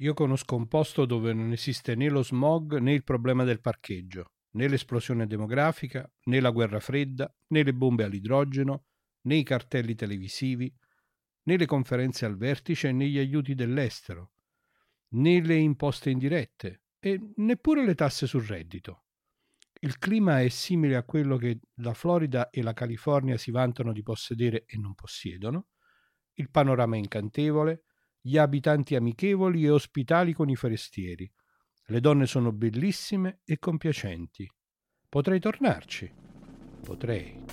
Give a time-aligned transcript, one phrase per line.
[0.00, 4.32] Io conosco un posto dove non esiste né lo smog né il problema del parcheggio,
[4.50, 8.84] né l'esplosione demografica, né la guerra fredda, né le bombe all'idrogeno,
[9.22, 10.70] né i cartelli televisivi,
[11.44, 14.32] né le conferenze al vertice né gli aiuti dell'estero,
[15.14, 19.04] né le imposte indirette e neppure le tasse sul reddito.
[19.80, 24.02] Il clima è simile a quello che la Florida e la California si vantano di
[24.02, 25.68] possedere e non possiedono.
[26.34, 27.84] Il panorama è incantevole,
[28.26, 31.32] gli abitanti amichevoli e ospitali con i forestieri.
[31.84, 34.50] Le donne sono bellissime e compiacenti.
[35.08, 36.12] Potrei tornarci.
[36.82, 37.44] Potrei.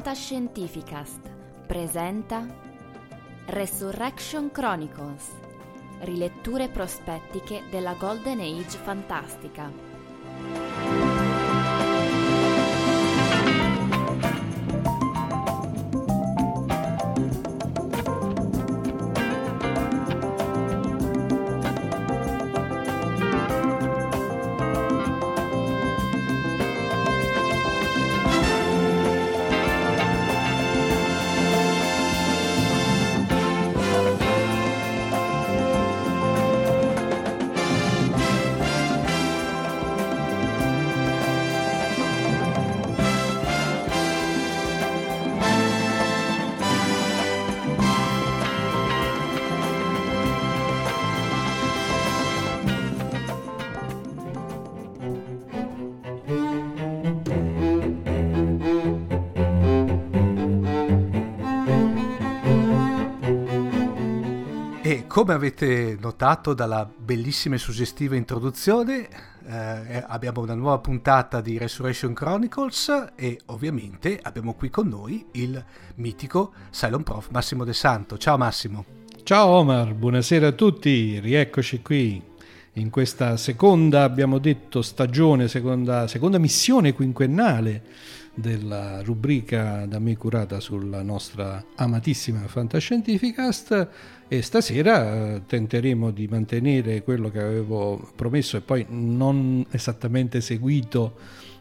[0.00, 1.20] Fantascientificast
[1.66, 2.46] presenta
[3.48, 5.28] Resurrection Chronicles
[6.00, 9.89] Riletture prospettiche della Golden Age fantastica
[65.10, 69.08] come avete notato dalla bellissima e suggestiva introduzione,
[69.44, 75.62] eh, abbiamo una nuova puntata di Resurrection Chronicles e ovviamente abbiamo qui con noi il
[75.96, 78.18] mitico Cylon Prof Massimo De Santo.
[78.18, 78.84] Ciao Massimo.
[79.24, 82.22] Ciao Omar, buonasera a tutti, rieccoci qui
[82.74, 87.82] in questa seconda, abbiamo detto, stagione, seconda, seconda missione quinquennale
[88.34, 93.88] della rubrica da me curata sulla nostra amatissima Fantascientificast
[94.28, 101.16] e stasera eh, tenteremo di mantenere quello che avevo promesso e poi non esattamente seguito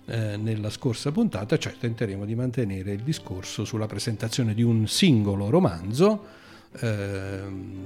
[0.05, 5.49] eh, nella scorsa puntata, cioè tenteremo di mantenere il discorso sulla presentazione di un singolo
[5.49, 6.37] romanzo
[6.79, 7.41] eh,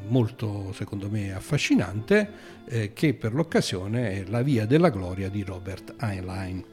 [0.07, 2.29] molto secondo me affascinante
[2.65, 6.72] eh, che per l'occasione è La via della gloria di Robert Heinlein.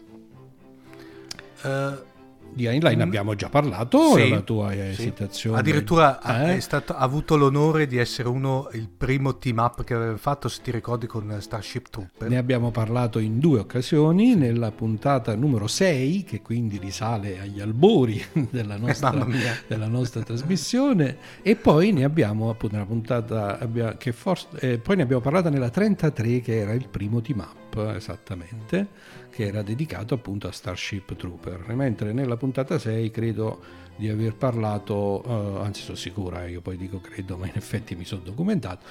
[1.63, 2.09] Uh,
[2.53, 3.03] di Heinlein mm.
[3.03, 4.79] abbiamo già parlato, sì, la tua sì.
[4.81, 5.59] esitazione.
[5.59, 6.57] Addirittura eh?
[6.57, 10.49] ha, stato, ha, avuto l'onore di essere uno, il primo team up che aveva fatto,
[10.49, 12.29] se ti ricordi, con Starship Trooper.
[12.29, 18.23] Ne abbiamo parlato in due occasioni, nella puntata numero 6, che quindi risale agli albori
[18.51, 19.27] della nostra,
[19.67, 23.59] della nostra trasmissione, e poi ne abbiamo appunto nella puntata,
[23.97, 27.95] che forse, eh, poi ne abbiamo parlato nella 33, che era il primo team up,
[27.95, 33.63] esattamente che era dedicato appunto a Starship Trooper, mentre nella puntata 6 credo
[33.97, 38.05] di aver parlato, uh, anzi sono sicura, io poi dico credo, ma in effetti mi
[38.05, 38.85] sono documentato,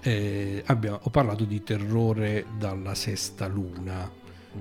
[0.00, 4.10] eh, abbiamo, ho parlato di terrore dalla sesta luna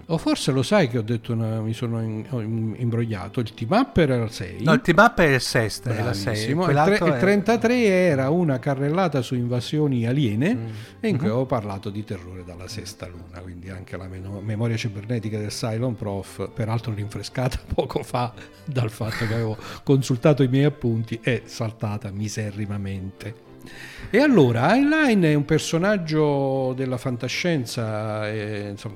[0.07, 3.39] o forse lo sai che ho detto una, mi sono in, imbrogliato.
[3.39, 4.63] Il up era il 6.
[4.63, 6.49] No, il up è il 6, è la 6.
[6.49, 10.65] Il, tre, il 33 era una carrellata su invasioni aliene mm.
[10.99, 11.35] e in cui mm-hmm.
[11.35, 13.39] avevo parlato di terrore dalla sesta luna.
[13.41, 18.33] Quindi anche la meno, memoria cibernetica del Cylon Prof, peraltro rinfrescata poco fa
[18.65, 23.51] dal fatto che avevo consultato i miei appunti, è saltata miserrimamente.
[24.09, 28.95] E allora Heinlein è un personaggio della fantascienza, è, insomma,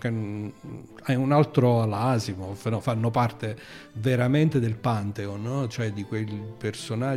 [1.04, 2.80] è un altro all'Asimov, no?
[2.80, 3.58] fanno parte
[3.94, 5.68] veramente del Pantheon, no?
[5.68, 6.06] cioè di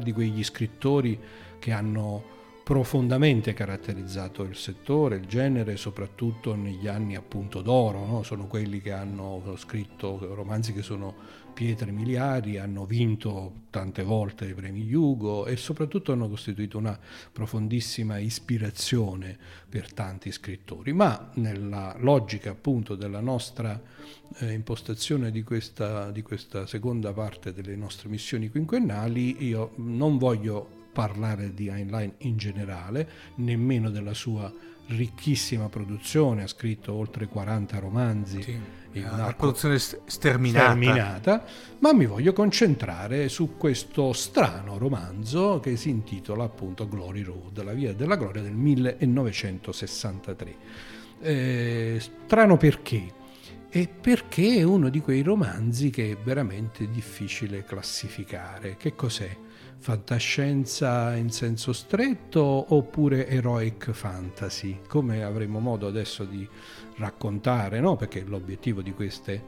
[0.02, 1.19] di quegli scrittori
[1.58, 2.38] che hanno
[2.70, 8.23] profondamente caratterizzato il settore, il genere, soprattutto negli anni appunto d'oro, no?
[8.23, 11.14] sono quelli che hanno scritto romanzi che sono
[11.61, 16.99] pietre miliari, hanno vinto tante volte i premi Hugo e soprattutto hanno costituito una
[17.31, 19.37] profondissima ispirazione
[19.69, 23.79] per tanti scrittori, ma nella logica appunto della nostra
[24.39, 30.67] eh, impostazione di questa, di questa seconda parte delle nostre missioni quinquennali io non voglio
[30.95, 34.51] parlare di Heinlein in generale, nemmeno della sua
[34.97, 38.43] ricchissima produzione, ha scritto oltre 40 romanzi.
[38.43, 38.59] Sì,
[38.99, 40.67] una produzione sterminata.
[40.67, 41.45] sterminata.
[41.79, 47.73] Ma mi voglio concentrare su questo strano romanzo che si intitola appunto Glory Road, la
[47.73, 50.57] via della gloria del 1963.
[51.21, 53.19] Eh, strano perché?
[53.69, 58.77] E perché è uno di quei romanzi che è veramente difficile classificare.
[58.77, 59.37] Che cos'è?
[59.81, 66.47] Fantascienza in senso stretto oppure heroic fantasy, come avremo modo adesso di
[66.97, 67.97] raccontare, no?
[67.97, 69.43] perché l'obiettivo di queste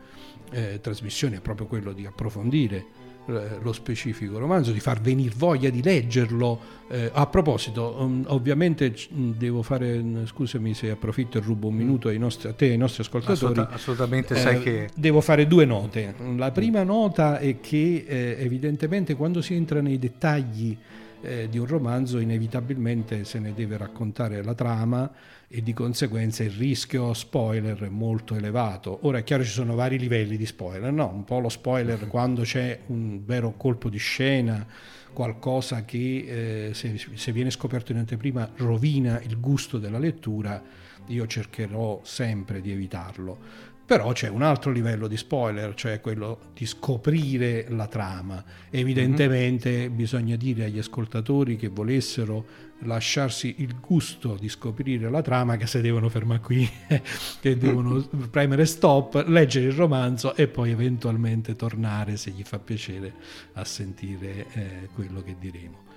[0.50, 5.70] eh, trasmissioni è proprio quello di approfondire eh, lo specifico romanzo, di far venire voglia
[5.70, 6.80] di leggerlo.
[6.88, 12.18] Eh, a proposito, um, ovviamente devo fare, scusami se approfitto e rubo un minuto ai
[12.18, 13.52] nostri, a te e ai nostri ascoltatori.
[13.52, 14.88] Assoluta, assolutamente, sai eh, che...
[14.94, 16.14] Devo fare due note.
[16.36, 20.76] La prima nota è che eh, evidentemente quando si entra nei dettagli
[21.22, 25.10] eh, di un romanzo inevitabilmente se ne deve raccontare la trama
[25.54, 29.00] e di conseguenza il rischio spoiler è molto elevato.
[29.02, 31.10] Ora è chiaro ci sono vari livelli di spoiler, no?
[31.12, 34.66] Un po' lo spoiler quando c'è un vero colpo di scena,
[35.12, 40.62] qualcosa che eh, se, se viene scoperto in anteprima rovina il gusto della lettura,
[41.08, 46.64] io cercherò sempre di evitarlo però c'è un altro livello di spoiler, cioè quello di
[46.64, 48.42] scoprire la trama.
[48.70, 49.96] Evidentemente mm-hmm.
[49.96, 55.80] bisogna dire agli ascoltatori che volessero lasciarsi il gusto di scoprire la trama che se
[55.80, 56.68] devono fermare qui,
[57.40, 63.14] che devono premere stop, leggere il romanzo e poi eventualmente tornare se gli fa piacere
[63.54, 65.90] a sentire eh, quello che diremo.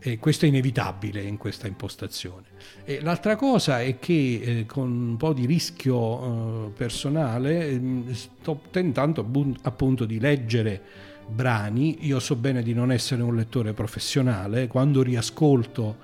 [0.00, 2.46] E questo è inevitabile in questa impostazione.
[2.84, 8.60] E l'altra cosa è che eh, con un po' di rischio eh, personale eh, sto
[8.70, 9.28] tentando
[9.62, 15.96] appunto di leggere brani, io so bene di non essere un lettore professionale, quando riascolto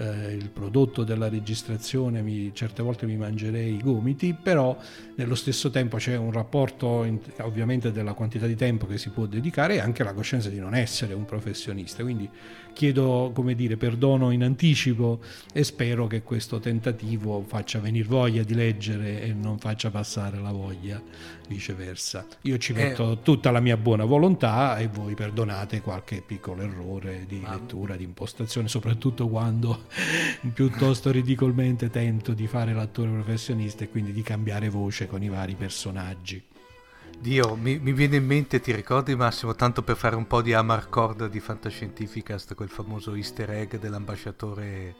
[0.00, 4.76] eh, il prodotto della registrazione mi, certe volte mi mangerei i gomiti, però
[5.16, 9.26] nello stesso tempo c'è un rapporto in, ovviamente della quantità di tempo che si può
[9.26, 12.02] dedicare e anche la coscienza di non essere un professionista.
[12.02, 12.28] Quindi
[12.80, 15.20] chiedo come dire, perdono in anticipo
[15.52, 20.50] e spero che questo tentativo faccia venire voglia di leggere e non faccia passare la
[20.50, 20.98] voglia
[21.46, 22.26] viceversa.
[22.42, 22.76] Io ci eh.
[22.76, 27.50] metto eh, tutta la mia buona volontà e voi perdonate qualche piccolo errore di ma...
[27.50, 29.84] lettura, di impostazione, soprattutto quando
[30.54, 35.54] piuttosto ridicolmente tento di fare l'attore professionista e quindi di cambiare voce con i vari
[35.54, 36.42] personaggi.
[37.20, 40.54] Dio, mi, mi, viene in mente, ti ricordi Massimo, tanto per fare un po' di
[40.54, 44.94] Amarcord di Fantascientificast, quel famoso easter egg dell'ambasciatore...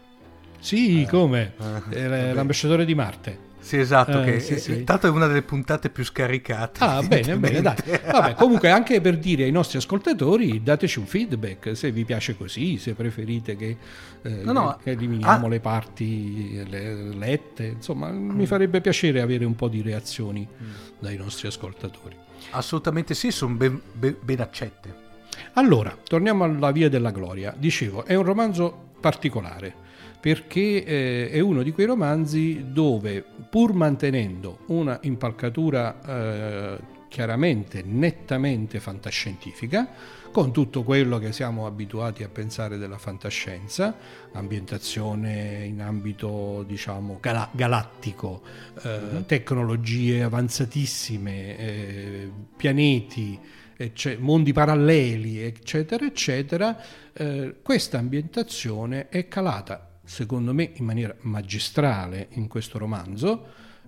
[0.58, 1.54] Sì, eh, come?
[1.88, 3.49] Eh, l'ambasciatore di Marte.
[3.60, 4.84] Sì, esatto, eh, che sì, sì.
[4.84, 6.82] tanto è una delle puntate più scaricate.
[6.82, 7.76] Ah, bene, bene, dai.
[8.10, 12.78] Vabbè, comunque anche per dire ai nostri ascoltatori, dateci un feedback se vi piace così,
[12.78, 13.76] se preferite che,
[14.22, 15.48] eh, no, no, che eliminiamo ah.
[15.48, 18.30] le parti le, lette, insomma, mm.
[18.30, 20.70] mi farebbe piacere avere un po' di reazioni mm.
[20.98, 22.16] dai nostri ascoltatori.
[22.50, 25.08] Assolutamente sì, sono ben, ben, ben accette.
[25.54, 27.54] Allora, torniamo alla Via della Gloria.
[27.56, 29.88] Dicevo, è un romanzo particolare
[30.20, 36.78] perché eh, è uno di quei romanzi dove pur mantenendo una impalcatura eh,
[37.08, 39.88] chiaramente, nettamente fantascientifica,
[40.30, 43.96] con tutto quello che siamo abituati a pensare della fantascienza,
[44.32, 48.42] ambientazione in ambito diciamo gal- galattico,
[48.82, 49.22] eh, mm-hmm.
[49.22, 53.38] tecnologie avanzatissime, eh, pianeti,
[53.76, 56.80] ecce- mondi paralleli, eccetera, eccetera,
[57.12, 63.46] eh, questa ambientazione è calata secondo me in maniera magistrale in questo romanzo,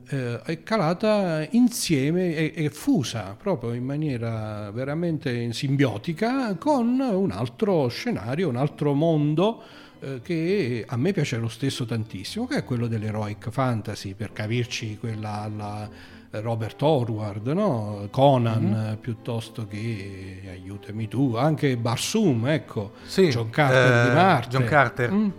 [0.08, 7.88] eh, è calata insieme e, e fusa proprio in maniera veramente simbiotica con un altro
[7.88, 9.62] scenario, un altro mondo
[9.98, 14.98] eh, che a me piace lo stesso tantissimo, che è quello dell'heroic fantasy, per capirci
[14.98, 15.90] quella alla
[16.30, 18.06] Robert Orward, no?
[18.10, 18.94] Conan mm-hmm.
[19.00, 24.56] piuttosto che aiutami tu, anche Barsum, ecco, sì, John Carter eh, di Marte.
[24.56, 25.12] John Carter.
[25.12, 25.30] Mm.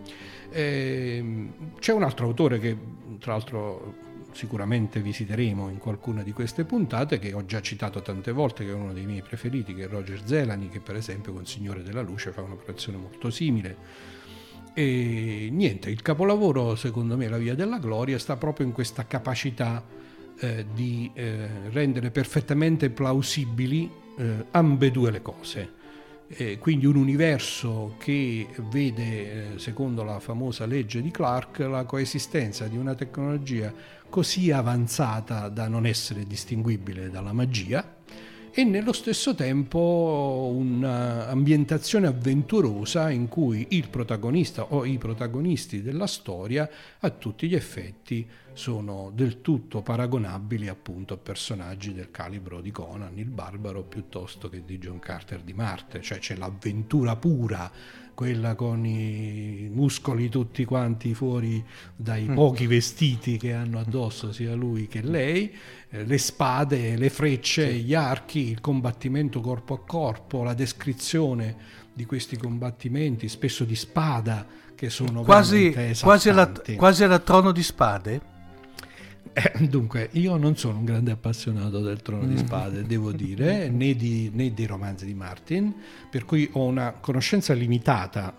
[0.53, 2.77] Eh, c'è un altro autore che
[3.19, 3.95] tra l'altro
[4.33, 8.73] sicuramente visiteremo in qualcuna di queste puntate che ho già citato tante volte che è
[8.73, 12.31] uno dei miei preferiti che è Roger Zelani che per esempio con Signore della Luce
[12.31, 13.77] fa un'operazione molto simile
[14.75, 19.83] E niente, il capolavoro secondo me La Via della Gloria sta proprio in questa capacità
[20.39, 25.81] eh, di eh, rendere perfettamente plausibili eh, ambedue le cose.
[26.59, 32.77] Quindi un universo che vede, eh, secondo la famosa legge di Clark, la coesistenza di
[32.77, 33.73] una tecnologia
[34.09, 37.92] così avanzata da non essere distinguibile dalla magia,
[38.55, 46.69] e nello stesso tempo un'ambientazione avventurosa in cui il protagonista o i protagonisti della storia
[46.99, 53.17] a tutti gli effetti sono del tutto paragonabili appunto a personaggi del calibro di Conan
[53.17, 57.71] il Barbaro piuttosto che di John Carter di Marte, cioè c'è l'avventura pura
[58.13, 61.63] quella con i muscoli tutti quanti fuori
[61.95, 62.33] dai mm.
[62.33, 65.51] pochi vestiti che hanno addosso sia lui che lei,
[65.89, 67.83] eh, le spade, le frecce, sì.
[67.83, 74.45] gli archi, il combattimento corpo a corpo, la descrizione di questi combattimenti, spesso di spada,
[74.75, 78.32] che sono quasi, quasi, alla, quasi alla trono di spade?
[79.33, 82.45] Eh, dunque, io non sono un grande appassionato del Trono di mm.
[82.45, 85.73] Spade, devo dire, né, di, né, dei romanzi di Martin,
[86.09, 88.35] per cui ho una conoscenza limitata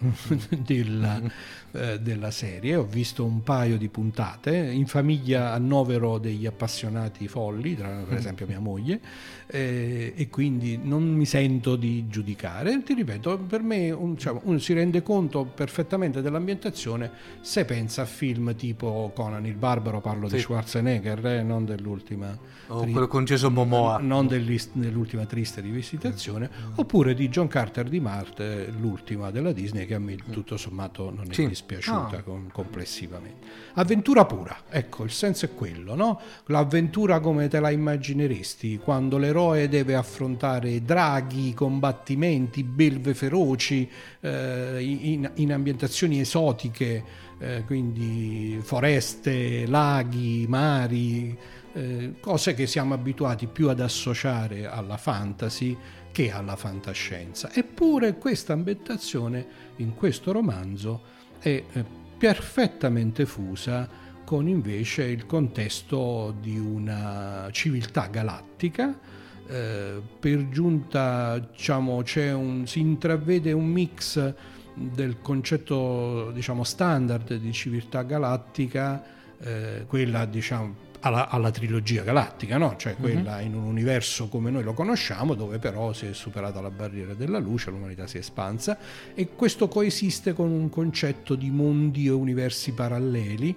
[0.64, 1.26] della, mm
[1.74, 7.74] eh, della serie, ho visto un paio di puntate, in famiglia annovero degli appassionati folli,
[7.74, 8.16] tra, per mm.
[8.16, 9.00] esempio mia moglie,
[9.48, 12.80] eh, e quindi non mi sento di giudicare.
[12.84, 18.06] Ti ripeto, per me un, cioè, uno si rende conto perfettamente dell'ambientazione se pensa a
[18.06, 20.36] film tipo Conan il Barbaro, parlo sì.
[20.36, 22.38] di Schwarzenegger, eh, non dell'ultima...
[22.68, 23.98] O tri- quello con Jason Momoa.
[23.98, 26.72] Non dell'ultima triste rivisitazione, mm.
[26.76, 31.26] oppure di John Carter di Marte, l'ultima della Disney, che a me tutto sommato non
[31.28, 31.48] è sì.
[31.48, 32.22] dispiaciuta dispiaciuta no.
[32.22, 33.46] con, complessivamente.
[33.74, 36.20] Avventura pura, ecco, il senso è quello, no?
[36.46, 43.88] L'avventura come te la immagineresti, quando l'eroe deve affrontare draghi, combattimenti, belve feroci,
[44.20, 47.04] eh, in, in, ambientazioni esotiche,
[47.38, 51.36] eh, quindi foreste, laghi, mari,
[51.72, 55.76] eh, cose che siamo abituati più ad associare alla fantasy
[56.12, 57.52] che alla fantascienza.
[57.52, 61.13] Eppure questa ambientazione in questo romanzo
[61.44, 61.84] è eh,
[62.16, 63.86] perfettamente fusa
[64.24, 68.98] con invece il contesto di una civiltà galattica.
[69.46, 74.34] Eh, per giunta diciamo, un, si intravede un mix
[74.72, 79.04] del concetto diciamo, standard di civiltà galattica,
[79.38, 82.76] eh, quella diciamo, alla, alla trilogia galattica, no?
[82.76, 83.44] cioè quella uh-huh.
[83.44, 87.38] in un universo come noi lo conosciamo, dove però si è superata la barriera della
[87.38, 88.78] luce, l'umanità si è espansa
[89.14, 93.54] e questo coesiste con un concetto di mondi e universi paralleli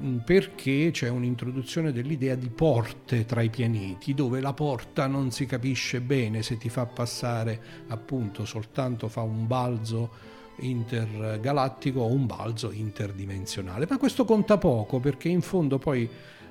[0.00, 5.44] mm, perché c'è un'introduzione dell'idea di porte tra i pianeti, dove la porta non si
[5.44, 12.72] capisce bene se ti fa passare appunto soltanto fa un balzo intergalattico o un balzo
[12.72, 13.86] interdimensionale.
[13.88, 16.08] Ma questo conta poco perché in fondo poi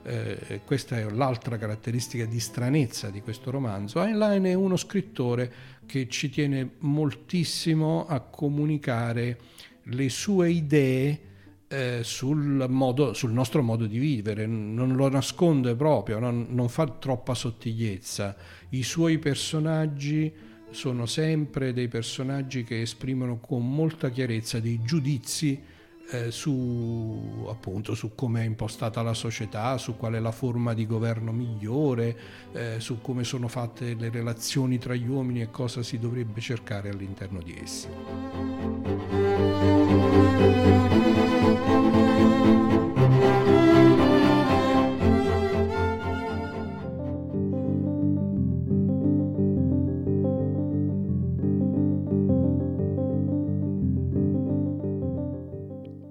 [0.08, 5.52] eh, questa è l'altra caratteristica di stranezza di questo romanzo, Heinlein è uno scrittore
[5.86, 9.38] che ci tiene moltissimo a comunicare
[9.84, 11.20] le sue idee
[11.68, 16.88] eh, sul, modo, sul, nostro modo di vivere, non lo nasconde proprio, non, non fa
[16.88, 18.36] troppa sottigliezza.
[18.70, 20.34] I suoi personaggi
[20.70, 25.76] sono sempre dei personaggi che esprimono con molta chiarezza dei giudizi
[26.10, 30.86] eh, su, appunto, su come è impostata la società, su qual è la forma di
[30.86, 32.18] governo migliore,
[32.54, 36.90] eh, su come sono fatte le relazioni tra gli uomini e cosa si dovrebbe cercare
[36.90, 37.88] all'interno di essi.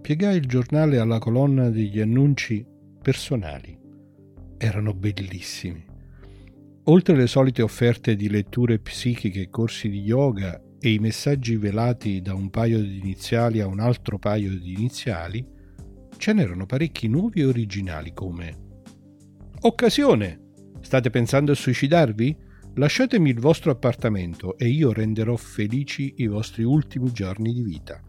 [0.07, 2.65] Piegai il giornale alla colonna degli annunci
[3.03, 3.77] personali.
[4.57, 5.85] Erano bellissimi.
[6.85, 12.35] Oltre le solite offerte di letture psichiche corsi di yoga e i messaggi velati da
[12.35, 15.45] un paio di iniziali a un altro paio di iniziali,
[16.17, 18.57] ce n'erano parecchi nuovi e originali come
[19.63, 20.53] Occasione!
[20.83, 22.37] State pensando a suicidarvi?
[22.75, 28.01] Lasciatemi il vostro appartamento e io renderò felici i vostri ultimi giorni di vita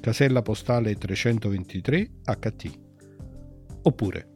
[0.00, 2.78] casella postale 323 HT.
[3.82, 4.32] Oppure,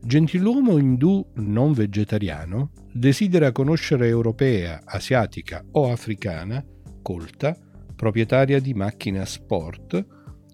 [0.00, 6.64] gentiluomo indù non vegetariano desidera conoscere europea, asiatica o africana,
[7.00, 7.56] colta,
[7.96, 10.06] proprietaria di macchina sport,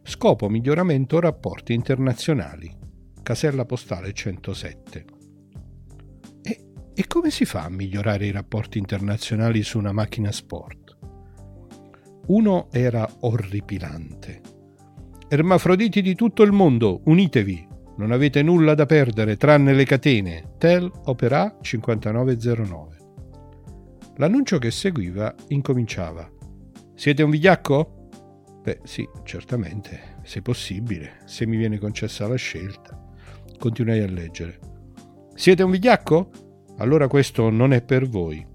[0.03, 2.75] scopo miglioramento rapporti internazionali.
[3.23, 5.05] Casella postale 107.
[6.43, 6.65] E,
[6.95, 10.88] e come si fa a migliorare i rapporti internazionali su una macchina sport?
[12.29, 14.41] Uno era orripilante.
[15.29, 17.67] Ermafroditi di tutto il mondo, unitevi!
[17.97, 20.53] Non avete nulla da perdere tranne le catene.
[20.59, 22.97] Tel Opera 5909.
[24.17, 26.31] L'annuncio che seguiva incominciava.
[26.95, 28.09] Siete un vigliacco?
[28.63, 33.03] Beh, sì, certamente, se possibile, se mi viene concessa la scelta.
[33.59, 34.59] Continuai a leggere.
[35.35, 36.31] Siete un vigliacco?
[36.77, 38.47] Allora questo non è per voi.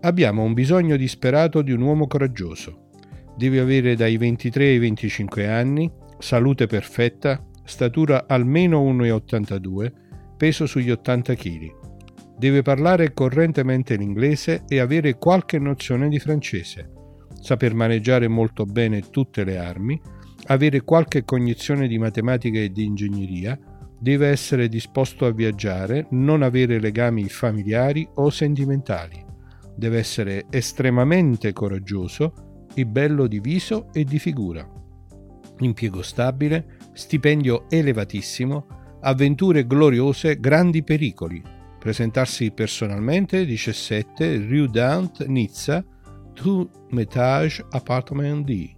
[0.00, 2.85] Abbiamo un bisogno disperato di un uomo coraggioso.
[3.36, 9.92] Deve avere dai 23 ai 25 anni, salute perfetta, statura almeno 1,82,
[10.36, 11.84] peso sugli 80 kg
[12.38, 16.90] Deve parlare correntemente l'inglese e avere qualche nozione di francese,
[17.40, 19.98] saper maneggiare molto bene tutte le armi,
[20.48, 23.58] avere qualche cognizione di matematica e di ingegneria,
[23.98, 29.24] deve essere disposto a viaggiare, non avere legami familiari o sentimentali,
[29.74, 32.45] deve essere estremamente coraggioso
[32.78, 34.68] e bello di viso e di figura.
[35.60, 41.42] Impiego stabile, stipendio elevatissimo, avventure gloriose, grandi pericoli,
[41.78, 45.82] presentarsi personalmente 17 Rue Dant, Nizza,
[46.34, 48.74] tout métage appartement D.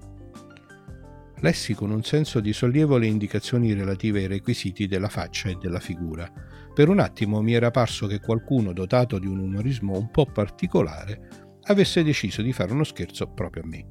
[1.41, 5.81] Lessi con un senso di sollievo le indicazioni relative ai requisiti della faccia e della
[5.81, 6.31] figura.
[6.73, 11.48] Per un attimo mi era parso che qualcuno dotato di un umorismo un po' particolare
[11.69, 13.87] avesse deciso di fare uno scherzo proprio a me.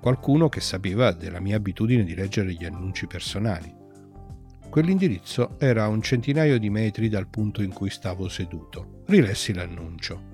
[0.00, 3.72] Qualcuno che sapeva della mia abitudine di leggere gli annunci personali.
[4.68, 9.02] Quell'indirizzo era a un centinaio di metri dal punto in cui stavo seduto.
[9.06, 10.30] Rilessi l'annuncio.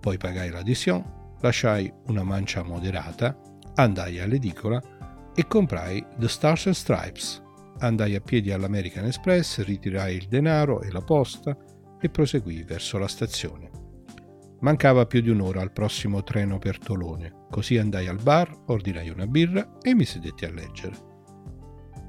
[0.00, 3.36] Poi pagai l'adesione, lasciai una mancia moderata,
[3.74, 4.80] andai all'edicola
[5.34, 7.42] e comprai The Stars and Stripes.
[7.78, 11.54] Andai a piedi all'American Express, ritirai il denaro e la posta
[12.00, 13.75] e proseguì verso la stazione.
[14.60, 19.26] Mancava più di un'ora al prossimo treno per Tolone, così andai al bar, ordinai una
[19.26, 21.14] birra e mi sedetti a leggere.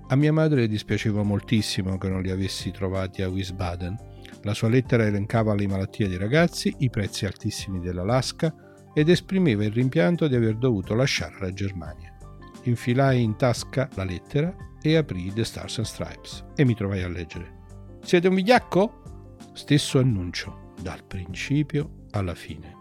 [0.09, 3.97] A mia madre dispiaceva moltissimo che non li avessi trovati a Wiesbaden.
[4.43, 8.53] La sua lettera elencava le malattie dei ragazzi, i prezzi altissimi dell'Alaska
[8.93, 12.15] ed esprimeva il rimpianto di aver dovuto lasciare la Germania.
[12.63, 17.09] Infilai in tasca la lettera e aprì The Stars and Stripes e mi trovai a
[17.09, 17.55] leggere.
[18.01, 19.35] Siete un vigliacco?
[19.51, 22.75] Stesso annuncio, dal principio alla fine.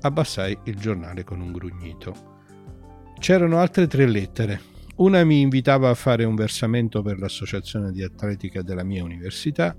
[0.00, 2.34] Abbassai il giornale con un grugnito.
[3.18, 4.60] C'erano altre tre lettere,
[4.96, 9.76] una mi invitava a fare un versamento per l'associazione di atletica della mia università,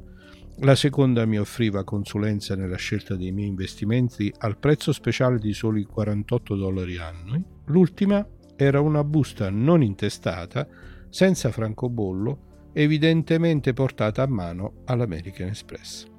[0.62, 5.84] la seconda mi offriva consulenza nella scelta dei miei investimenti al prezzo speciale di soli
[5.86, 10.68] 48 dollari annui, l'ultima era una busta non intestata,
[11.10, 16.17] senza francobollo, evidentemente portata a mano all'American Express.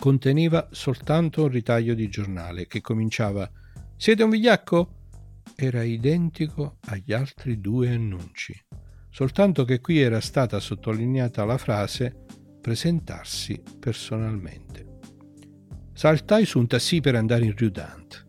[0.00, 3.48] Conteneva soltanto un ritaglio di giornale che cominciava
[3.98, 4.94] Siete un vigliacco?
[5.54, 8.58] era identico agli altri due annunci,
[9.10, 12.24] soltanto che qui era stata sottolineata la frase
[12.62, 15.00] presentarsi personalmente.
[15.92, 18.26] Saltai su un tassì per andare in Rue Dant.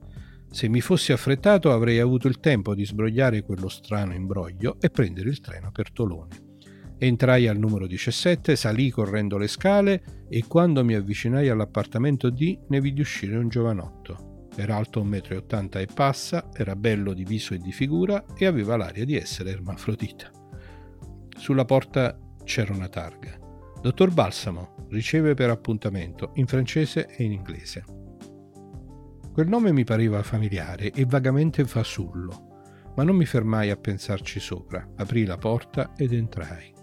[0.51, 5.29] Se mi fossi affrettato avrei avuto il tempo di sbrogliare quello strano imbroglio e prendere
[5.29, 6.50] il treno per Tolone.
[7.03, 12.79] Entrai al numero 17, salì correndo le scale e quando mi avvicinai all'appartamento D ne
[12.79, 14.49] vidi uscire un giovanotto.
[14.55, 18.77] Era alto 1,80 m e passa, era bello di viso e di figura e aveva
[18.77, 20.29] l'aria di essere ermafrodita.
[21.35, 23.35] Sulla porta c'era una targa.
[23.81, 27.83] Dottor Balsamo, riceve per appuntamento, in francese e in inglese.
[29.33, 34.87] Quel nome mi pareva familiare e vagamente fasullo, ma non mi fermai a pensarci sopra.
[34.97, 36.77] Aprì la porta ed entrai.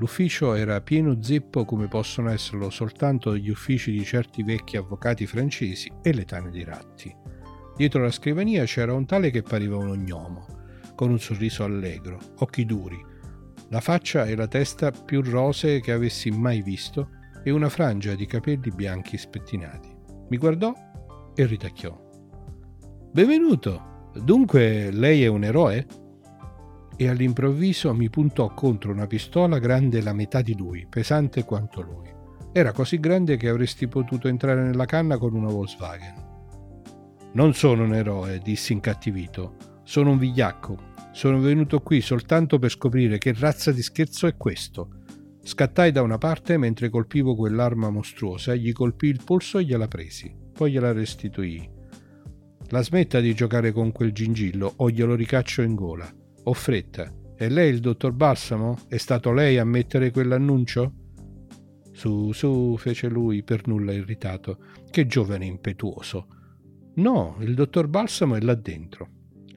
[0.00, 5.92] L'ufficio era pieno zeppo come possono esserlo soltanto gli uffici di certi vecchi avvocati francesi
[6.00, 7.14] e le tane di ratti.
[7.76, 10.46] Dietro la scrivania c'era un tale che pareva un ognomo,
[10.94, 12.98] con un sorriso allegro, occhi duri,
[13.68, 17.10] la faccia e la testa più rosee che avessi mai visto
[17.44, 19.94] e una frangia di capelli bianchi spettinati.
[20.30, 20.72] Mi guardò
[21.34, 21.94] e ritacchiò.
[23.12, 24.12] Benvenuto!
[24.14, 25.86] Dunque lei è un eroe?
[27.00, 32.06] E all'improvviso mi puntò contro una pistola grande la metà di lui, pesante quanto lui.
[32.52, 36.12] Era così grande che avresti potuto entrare nella canna con una Volkswagen.
[37.32, 39.56] Non sono un eroe, dissi incattivito.
[39.82, 40.76] Sono un vigliacco.
[41.12, 44.90] Sono venuto qui soltanto per scoprire che razza di scherzo è questo.
[45.42, 50.30] Scattai da una parte mentre colpivo quell'arma mostruosa, gli colpì il polso e gliela presi,
[50.52, 51.66] poi gliela restituì.
[52.68, 56.19] La smetta di giocare con quel gingillo o glielo ricaccio in gola.
[56.44, 57.12] Ho fretta.
[57.36, 58.78] È lei il dottor Balsamo?
[58.88, 60.94] È stato lei a mettere quell'annuncio?
[61.92, 64.58] Su, su, fece lui per nulla irritato.
[64.90, 66.26] Che giovane impetuoso.
[66.94, 69.08] No, il dottor Balsamo è là dentro.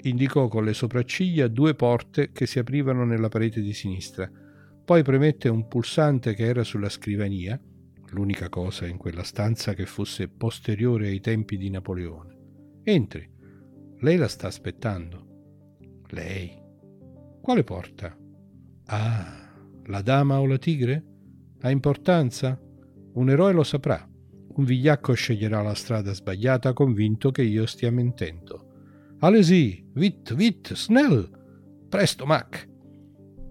[0.04, 4.30] Indicò con le sopracciglia due porte che si aprivano nella parete di sinistra.
[4.84, 7.60] Poi premette un pulsante che era sulla scrivania,
[8.10, 12.38] l'unica cosa in quella stanza che fosse posteriore ai tempi di Napoleone.
[12.84, 13.30] Entri.
[14.00, 15.28] Lei la sta aspettando.
[16.10, 16.63] Lei.
[17.44, 18.18] Quale porta?
[18.86, 19.54] Ah,
[19.88, 21.04] la dama o la tigre?
[21.60, 22.58] Ha importanza?
[23.16, 24.10] Un eroe lo saprà.
[24.56, 29.16] Un vigliacco sceglierà la strada sbagliata convinto che io stia mentendo.
[29.20, 31.30] Alesi, vit, vit, snell!
[31.90, 32.66] Presto, Mac!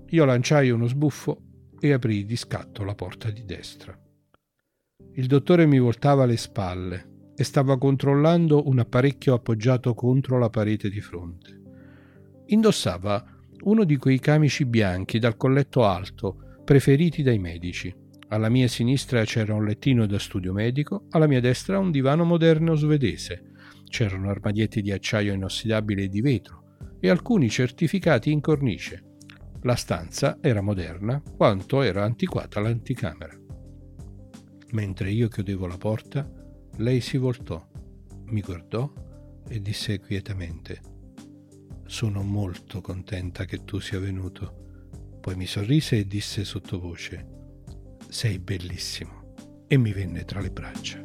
[0.08, 1.42] Io lanciai uno sbuffo
[1.78, 3.94] e aprì di scatto la porta di destra.
[5.16, 10.88] Il dottore mi voltava le spalle e stava controllando un apparecchio appoggiato contro la parete
[10.88, 11.60] di fronte.
[12.46, 13.31] Indossava
[13.64, 17.94] uno di quei camici bianchi dal colletto alto preferiti dai medici.
[18.28, 22.74] Alla mia sinistra c'era un lettino da studio medico, alla mia destra un divano moderno
[22.74, 23.50] svedese.
[23.88, 29.04] C'erano armadietti di acciaio inossidabile e di vetro e alcuni certificati in cornice.
[29.62, 33.38] La stanza era moderna quanto era antiquata l'anticamera.
[34.70, 36.28] Mentre io chiudevo la porta,
[36.78, 37.64] lei si voltò,
[38.26, 38.90] mi guardò
[39.46, 40.91] e disse quietamente
[41.92, 45.18] Sono molto contenta che tu sia venuto.
[45.20, 47.26] Poi mi sorrise e disse sottovoce
[48.08, 49.34] Sei bellissimo
[49.68, 51.04] e mi venne tra le braccia.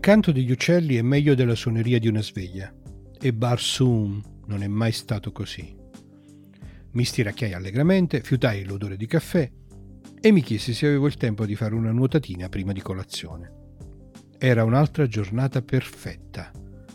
[0.00, 2.74] Il canto degli uccelli è meglio della suoneria di una sveglia
[3.20, 5.76] e Barsoom non è mai stato così.
[6.92, 9.52] Mi stiracchiai allegramente, fiutai l'odore di caffè
[10.18, 13.52] e mi chiesi se avevo il tempo di fare una nuotatina prima di colazione.
[14.38, 16.50] Era un'altra giornata perfetta,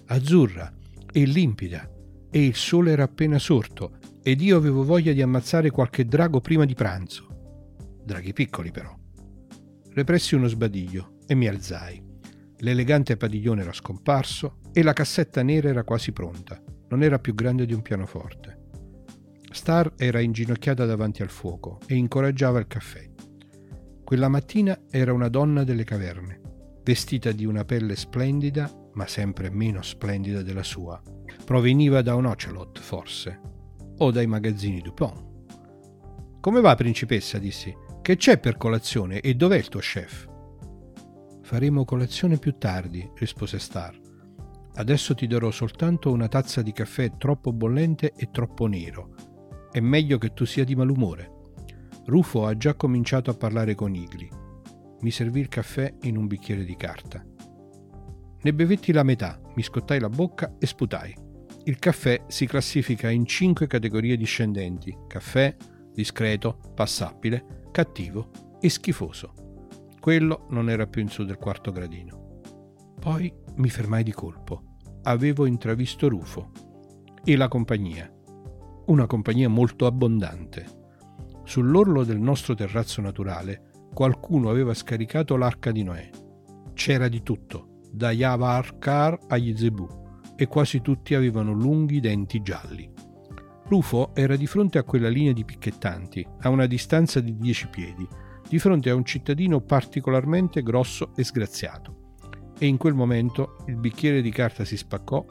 [0.07, 0.73] azzurra
[1.11, 1.87] e limpida,
[2.31, 6.65] e il sole era appena sorto ed io avevo voglia di ammazzare qualche drago prima
[6.65, 7.27] di pranzo.
[8.03, 8.97] Draghi piccoli però.
[9.91, 12.04] Repressi uno sbadiglio e mi alzai.
[12.59, 16.61] L'elegante padiglione era scomparso e la cassetta nera era quasi pronta.
[16.89, 18.63] Non era più grande di un pianoforte.
[19.51, 23.09] Star era inginocchiata davanti al fuoco e incoraggiava il caffè.
[24.03, 26.41] Quella mattina era una donna delle caverne,
[26.83, 31.01] vestita di una pelle splendida, ma sempre meno splendida della sua.
[31.43, 33.39] Proveniva da un ocelot, forse,
[33.97, 35.23] o dai magazzini Dupont.
[36.39, 37.39] Come va, principessa?
[37.39, 37.75] dissi.
[38.01, 40.27] Che c'è per colazione e dov'è il tuo chef?
[41.45, 43.95] Faremo colazione più tardi, rispose Star.
[44.73, 49.13] Adesso ti darò soltanto una tazza di caffè troppo bollente e troppo nero.
[49.71, 51.31] È meglio che tu sia di malumore.
[52.07, 54.27] Rufo ha già cominciato a parlare con Igli.
[55.01, 57.23] Mi servì il caffè in un bicchiere di carta.
[58.41, 61.15] Ne bevetti la metà, mi scottai la bocca e sputai.
[61.65, 65.55] Il caffè si classifica in cinque categorie discendenti: caffè,
[65.93, 69.44] discreto, passabile, cattivo e schifoso.
[70.05, 72.41] Quello non era più in su del quarto gradino.
[72.99, 74.75] Poi mi fermai di colpo.
[75.01, 76.51] Avevo intravisto Rufo
[77.23, 78.07] e la compagnia.
[78.85, 80.63] Una compagnia molto abbondante.
[81.43, 86.07] Sull'orlo del nostro terrazzo naturale qualcuno aveva scaricato l'arca di Noè.
[86.75, 89.87] C'era di tutto, da Yavarkar agli Zebù,
[90.35, 92.87] e quasi tutti avevano lunghi denti gialli.
[93.69, 98.07] Rufo era di fronte a quella linea di picchettanti, a una distanza di dieci piedi,
[98.47, 102.13] di fronte a un cittadino particolarmente grosso e sgraziato.
[102.57, 105.25] E in quel momento il bicchiere di carta si spaccò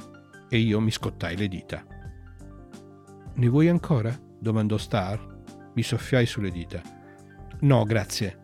[0.48, 1.84] e io mi scottai le dita.
[3.34, 4.16] Ne vuoi ancora?
[4.38, 5.32] domandò Star.
[5.74, 6.80] Mi soffiai sulle dita.
[7.60, 8.38] No, grazie.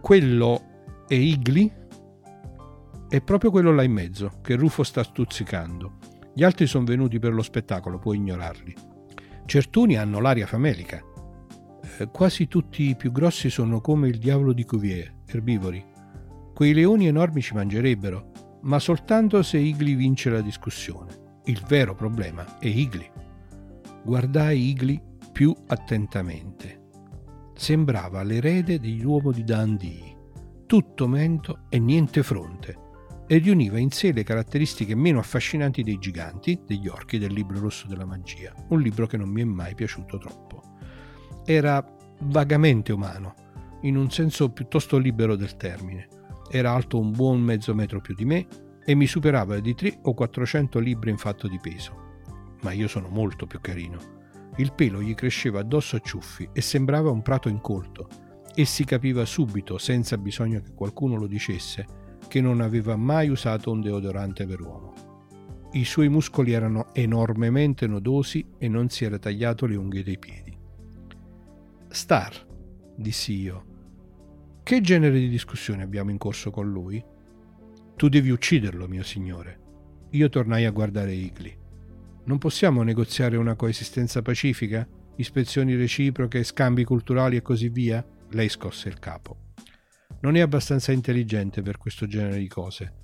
[0.00, 1.72] Quello è Igli?
[3.08, 5.98] È proprio quello là in mezzo, che Rufo sta stuzzicando.
[6.32, 8.72] Gli altri sono venuti per lo spettacolo, puoi ignorarli.
[9.46, 11.02] Certuni hanno l'aria famelica,
[12.08, 15.84] quasi tutti i più grossi sono come il diavolo di Cuvier, erbivori.
[16.54, 21.40] Quei leoni enormi ci mangerebbero, ma soltanto se Igli vince la discussione.
[21.44, 23.08] Il vero problema è Igli.
[24.04, 25.00] Guardai Igli
[25.32, 26.78] più attentamente.
[27.54, 30.16] Sembrava l'erede dell'uomo di Dundee,
[30.66, 32.78] tutto mento e niente fronte,
[33.26, 37.86] e riuniva in sé le caratteristiche meno affascinanti dei giganti, degli orchi del libro rosso
[37.86, 40.49] della magia, un libro che non mi è mai piaciuto troppo
[41.44, 41.84] era
[42.22, 43.34] vagamente umano,
[43.82, 46.08] in un senso piuttosto libero del termine.
[46.50, 48.46] Era alto un buon mezzo metro più di me
[48.84, 52.08] e mi superava di 3 o 400 libbre in fatto di peso.
[52.62, 54.18] Ma io sono molto più carino.
[54.56, 58.08] Il pelo gli cresceva addosso a ciuffi e sembrava un prato incolto
[58.54, 61.86] e si capiva subito, senza bisogno che qualcuno lo dicesse,
[62.28, 64.92] che non aveva mai usato un deodorante per uomo.
[65.72, 70.59] I suoi muscoli erano enormemente nodosi e non si era tagliato le unghie dei piedi.
[71.92, 72.46] Star,
[72.96, 73.64] dissi io.
[74.62, 77.04] Che genere di discussione abbiamo in corso con lui?
[77.96, 79.58] Tu devi ucciderlo, mio signore.
[80.10, 81.52] Io tornai a guardare Igli.
[82.26, 84.88] Non possiamo negoziare una coesistenza pacifica?
[85.16, 88.06] Ispezioni reciproche, scambi culturali e così via?
[88.30, 89.54] Lei scosse il capo.
[90.20, 92.94] Non è abbastanza intelligente per questo genere di cose.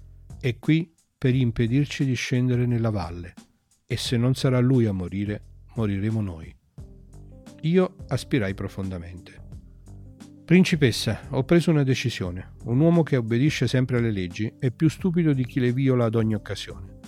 [0.40, 3.34] È qui per impedirci di scendere nella valle.
[3.84, 6.55] E se non sarà lui a morire, moriremo noi.
[7.62, 9.44] Io aspirai profondamente.
[10.44, 12.54] Principessa, ho preso una decisione.
[12.64, 16.14] Un uomo che obbedisce sempre alle leggi è più stupido di chi le viola ad
[16.14, 16.98] ogni occasione.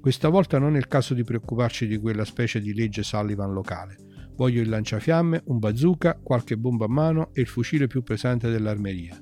[0.00, 3.96] Questa volta non è il caso di preoccuparci di quella specie di legge Sullivan locale.
[4.36, 9.20] Voglio il lanciafiamme, un bazooka, qualche bomba a mano e il fucile più pesante dell'armeria.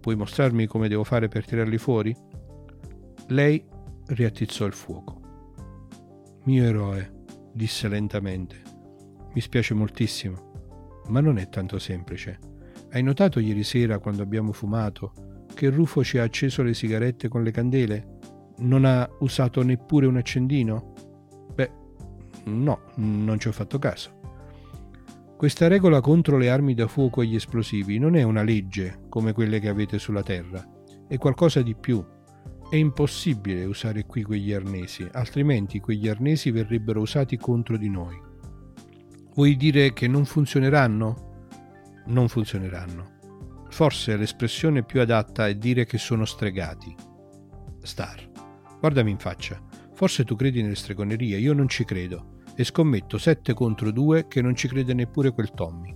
[0.00, 2.14] Puoi mostrarmi come devo fare per tirarli fuori?
[3.28, 3.64] Lei
[4.08, 5.20] riattizzò il fuoco.
[6.44, 8.71] Mio eroe, disse lentamente,
[9.34, 12.38] mi spiace moltissimo, ma non è tanto semplice.
[12.90, 17.42] Hai notato ieri sera, quando abbiamo fumato, che Rufo ci ha acceso le sigarette con
[17.42, 18.18] le candele?
[18.58, 20.92] Non ha usato neppure un accendino?
[21.54, 21.70] Beh,
[22.44, 24.20] no, non ci ho fatto caso.
[25.36, 29.32] Questa regola contro le armi da fuoco e gli esplosivi non è una legge come
[29.32, 30.64] quelle che avete sulla Terra,
[31.08, 32.04] è qualcosa di più.
[32.70, 38.30] È impossibile usare qui quegli arnesi, altrimenti quegli arnesi verrebbero usati contro di noi.
[39.34, 41.46] Vuoi dire che non funzioneranno?
[42.06, 43.66] Non funzioneranno.
[43.70, 46.94] Forse l'espressione più adatta è dire che sono stregati.
[47.80, 48.30] Star,
[48.78, 49.58] guardami in faccia.
[49.94, 54.42] Forse tu credi nelle stregonerie, io non ci credo e scommetto 7 contro 2 che
[54.42, 55.94] non ci crede neppure quel Tommy.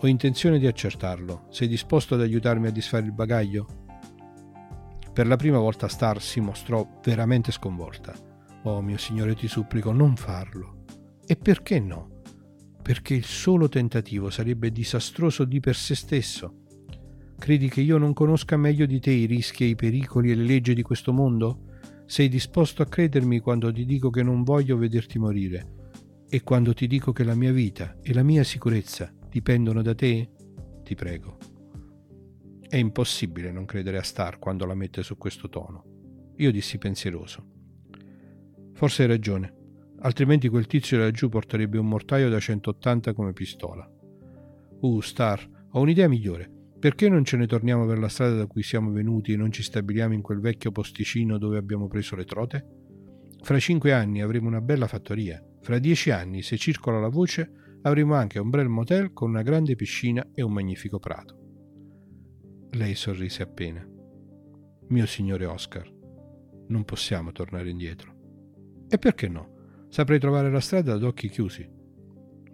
[0.00, 1.46] Ho intenzione di accertarlo.
[1.50, 3.66] Sei disposto ad aiutarmi a disfare il bagaglio?
[5.12, 8.12] Per la prima volta Star si mostrò veramente sconvolta.
[8.64, 10.84] Oh mio signore, ti supplico, non farlo.
[11.24, 12.14] E perché no?
[12.86, 16.62] Perché il solo tentativo sarebbe disastroso di per sé stesso.
[17.36, 20.44] Credi che io non conosca meglio di te i rischi e i pericoli e le
[20.44, 21.64] leggi di questo mondo?
[22.06, 25.70] Sei disposto a credermi quando ti dico che non voglio vederti morire
[26.28, 30.30] e quando ti dico che la mia vita e la mia sicurezza dipendono da te?
[30.84, 31.38] Ti prego.
[32.68, 36.32] È impossibile non credere a Star quando la mette su questo tono.
[36.36, 37.44] Io dissi pensieroso.
[38.74, 39.55] Forse hai ragione,
[40.06, 43.90] altrimenti quel tizio laggiù porterebbe un mortaio da 180 come pistola.
[44.80, 46.52] Uh, Star, ho un'idea migliore.
[46.78, 49.62] Perché non ce ne torniamo per la strada da cui siamo venuti e non ci
[49.62, 52.66] stabiliamo in quel vecchio posticino dove abbiamo preso le trote?
[53.40, 55.44] Fra cinque anni avremo una bella fattoria.
[55.60, 59.74] Fra dieci anni, se circola la voce, avremo anche un bel motel con una grande
[59.74, 61.38] piscina e un magnifico prato.
[62.72, 63.84] Lei sorrise appena.
[64.88, 65.90] Mio signore Oscar,
[66.68, 68.14] non possiamo tornare indietro.
[68.88, 69.55] E perché no?
[69.88, 71.68] Saprei trovare la strada ad occhi chiusi.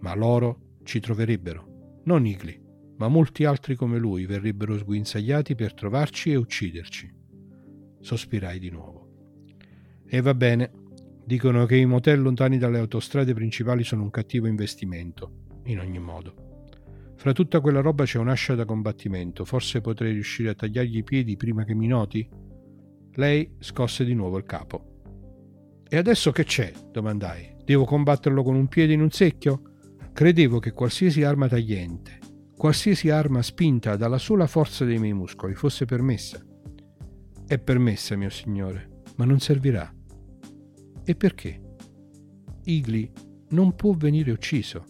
[0.01, 2.63] Ma loro ci troverebbero, non Igli
[3.03, 7.13] ma molti altri come lui verrebbero sguinzagliati per trovarci e ucciderci.
[8.01, 9.01] Sospirai di nuovo.
[10.07, 10.71] E va bene,
[11.25, 16.51] dicono che i motel lontani dalle autostrade principali sono un cattivo investimento, in ogni modo.
[17.17, 21.37] Fra tutta quella roba c'è un'ascia da combattimento, forse potrei riuscire a tagliargli i piedi
[21.37, 22.29] prima che mi noti?
[23.15, 24.92] Lei scosse di nuovo il capo.
[25.93, 26.73] E adesso che c'è?
[26.91, 27.55] domandai.
[27.67, 29.61] Devo combatterlo con un piede in un secchio?
[30.15, 32.19] Credevo che qualsiasi arma tagliente,
[32.57, 36.43] qualsiasi arma spinta dalla sola forza dei miei muscoli fosse permessa.
[37.47, 39.95] È permessa, mio signore, ma non servirà.
[41.05, 41.61] E perché?
[42.65, 43.13] Igli
[43.51, 44.87] non può venire ucciso.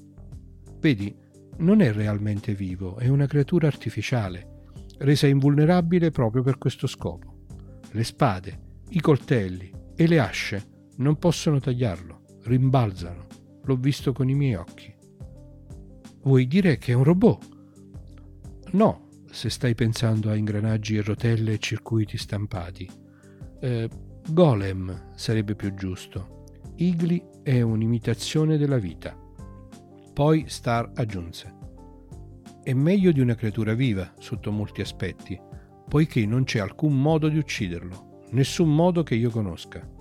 [0.79, 1.13] Vedi,
[1.57, 7.47] non è realmente vivo, è una creatura artificiale, resa invulnerabile proprio per questo scopo.
[7.91, 8.61] Le spade,
[8.91, 13.27] i coltelli e le asce non possono tagliarlo, rimbalzano.
[13.65, 14.95] L'ho visto con i miei occhi.
[16.23, 17.49] Vuoi dire che è un robot?
[18.73, 22.89] No, se stai pensando a ingranaggi e rotelle e circuiti stampati.
[23.61, 23.89] Eh,
[24.29, 26.45] golem sarebbe più giusto.
[26.77, 29.17] Igli è un'imitazione della vita.
[30.13, 31.61] Poi Star aggiunse.
[32.63, 35.41] È meglio di una creatura viva sotto molti aspetti,
[35.89, 39.92] poiché non c'è alcun modo di ucciderlo, nessun modo che io conosca.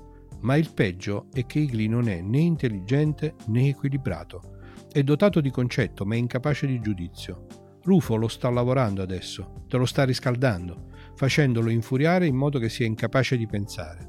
[0.41, 4.59] Ma il peggio è che Igli non è né intelligente né equilibrato.
[4.91, 7.45] È dotato di concetto ma è incapace di giudizio
[7.83, 12.85] Rufo lo sta lavorando adesso, te lo sta riscaldando, facendolo infuriare in modo che sia
[12.85, 14.07] incapace di pensare.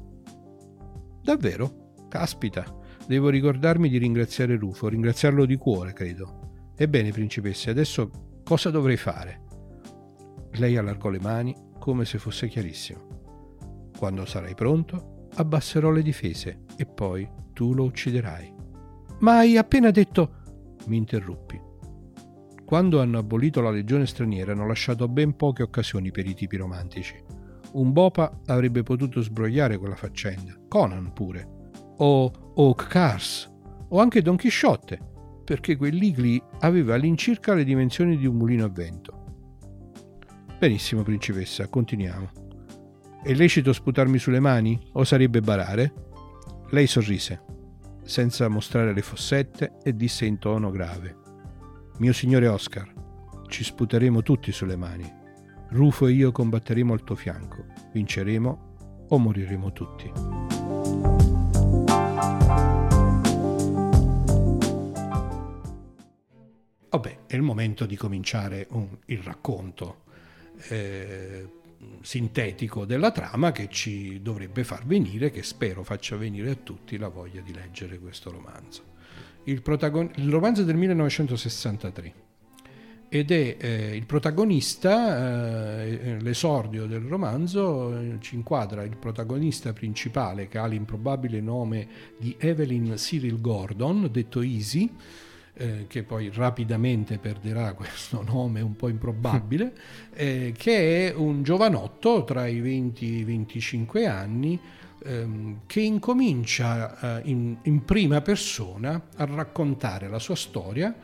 [1.23, 1.93] Davvero?
[2.07, 2.63] Caspita,
[3.07, 6.71] devo ricordarmi di ringraziare Rufo, ringraziarlo di cuore, credo.
[6.75, 8.11] Ebbene, principesse, adesso
[8.43, 9.41] cosa dovrei fare?
[10.51, 13.89] Lei allargò le mani come se fosse chiarissimo.
[13.97, 18.53] Quando sarai pronto, abbasserò le difese e poi tu lo ucciderai.
[19.19, 20.41] Ma hai appena detto...
[20.87, 21.59] mi interruppi.
[22.65, 27.15] Quando hanno abolito la legione straniera hanno lasciato ben poche occasioni per i tipi romantici.
[27.73, 31.47] Un Bopa avrebbe potuto sbrogliare quella faccenda, Conan pure,
[31.97, 33.51] o Oak Cars,
[33.89, 34.99] o anche Don Chisciotte,
[35.43, 39.23] perché quell'Igli aveva all'incirca le dimensioni di un mulino a vento.
[40.57, 42.42] Benissimo, principessa, continuiamo.
[43.23, 45.93] È lecito sputarmi sulle mani o sarebbe barare?
[46.71, 47.41] Lei sorrise,
[48.03, 51.15] senza mostrare le fossette, e disse in tono grave.
[51.99, 52.91] Mio signore Oscar,
[53.47, 55.09] ci sputeremo tutti sulle mani.
[55.69, 57.63] Rufo e io combatteremo al tuo fianco.
[57.93, 60.11] Vinceremo o moriremo tutti.
[66.89, 70.03] Vabbè, è il momento di cominciare un, il racconto.
[70.67, 71.61] Eh,
[72.01, 77.07] sintetico della trama che ci dovrebbe far venire, che spero faccia venire a tutti la
[77.07, 78.91] voglia di leggere questo romanzo.
[79.45, 82.13] Il, protagon- il romanzo è del 1963
[83.13, 90.47] ed è eh, il protagonista, eh, l'esordio del romanzo eh, ci inquadra il protagonista principale
[90.47, 94.89] che ha l'improbabile nome di Evelyn Cyril Gordon, detto Easy,
[95.55, 99.73] eh, che poi rapidamente perderà questo nome un po' improbabile,
[100.13, 104.59] eh, che è un giovanotto tra i 20 e i 25 anni
[105.03, 110.95] ehm, che incomincia eh, in, in prima persona a raccontare la sua storia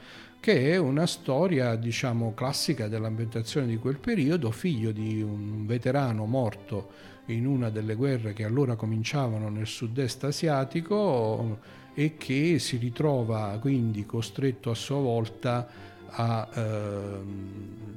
[0.41, 6.91] che è una storia, diciamo, classica dell'ambientazione di quel periodo, figlio di un veterano morto
[7.25, 11.59] in una delle guerre che allora cominciavano nel sud-est asiatico
[11.99, 15.67] e che si ritrova quindi costretto a sua volta
[16.07, 17.19] a, eh,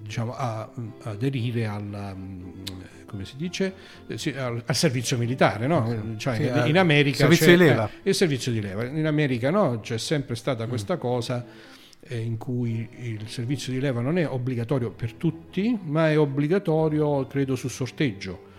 [0.02, 0.68] diciamo, a,
[1.02, 2.12] aderire alla,
[3.06, 3.72] come si dice,
[4.14, 6.16] sì, al, al, servizio militare, no?
[6.16, 7.88] Cioè, sì, in, in America servizio c'è, di leva.
[8.02, 8.84] Eh, il servizio di leva.
[8.86, 9.78] In America no?
[9.78, 11.46] c'è sempre stata questa cosa
[12.00, 17.24] eh, in cui il servizio di leva non è obbligatorio per tutti, ma è obbligatorio,
[17.28, 18.50] credo, su sorteggio.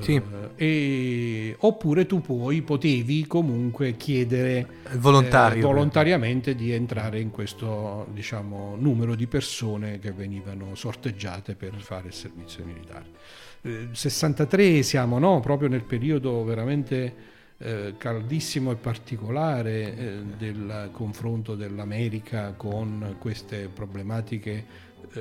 [0.00, 0.14] Sì.
[0.14, 8.76] Uh, e, oppure tu puoi, potevi comunque chiedere eh, volontariamente di entrare in questo diciamo,
[8.78, 13.04] numero di persone che venivano sorteggiate per fare il servizio militare.
[13.62, 15.40] Eh, 63 siamo no?
[15.40, 24.50] proprio nel periodo veramente eh, caldissimo e particolare eh, del confronto dell'America con queste problematiche
[24.50, 24.64] eh,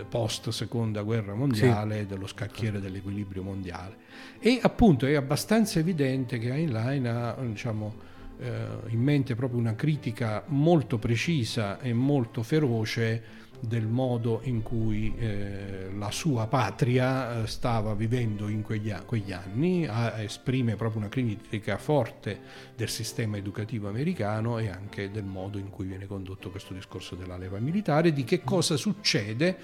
[0.08, 2.06] post seconda guerra mondiale, sì.
[2.06, 3.96] dello scacchiere dell'equilibrio mondiale.
[4.40, 7.96] E appunto è abbastanza evidente che Heinlein ha diciamo,
[8.40, 13.24] eh, in mente proprio una critica molto precisa e molto feroce
[13.62, 19.86] del modo in cui eh, la sua patria eh, stava vivendo in quegli, quegli anni,
[19.86, 22.40] a, esprime proprio una critica forte
[22.76, 27.38] del sistema educativo americano e anche del modo in cui viene condotto questo discorso della
[27.38, 29.58] leva militare, di che cosa succede.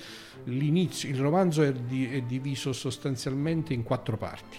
[0.45, 4.57] L'inizio, il romanzo è, di, è diviso sostanzialmente in quattro parti.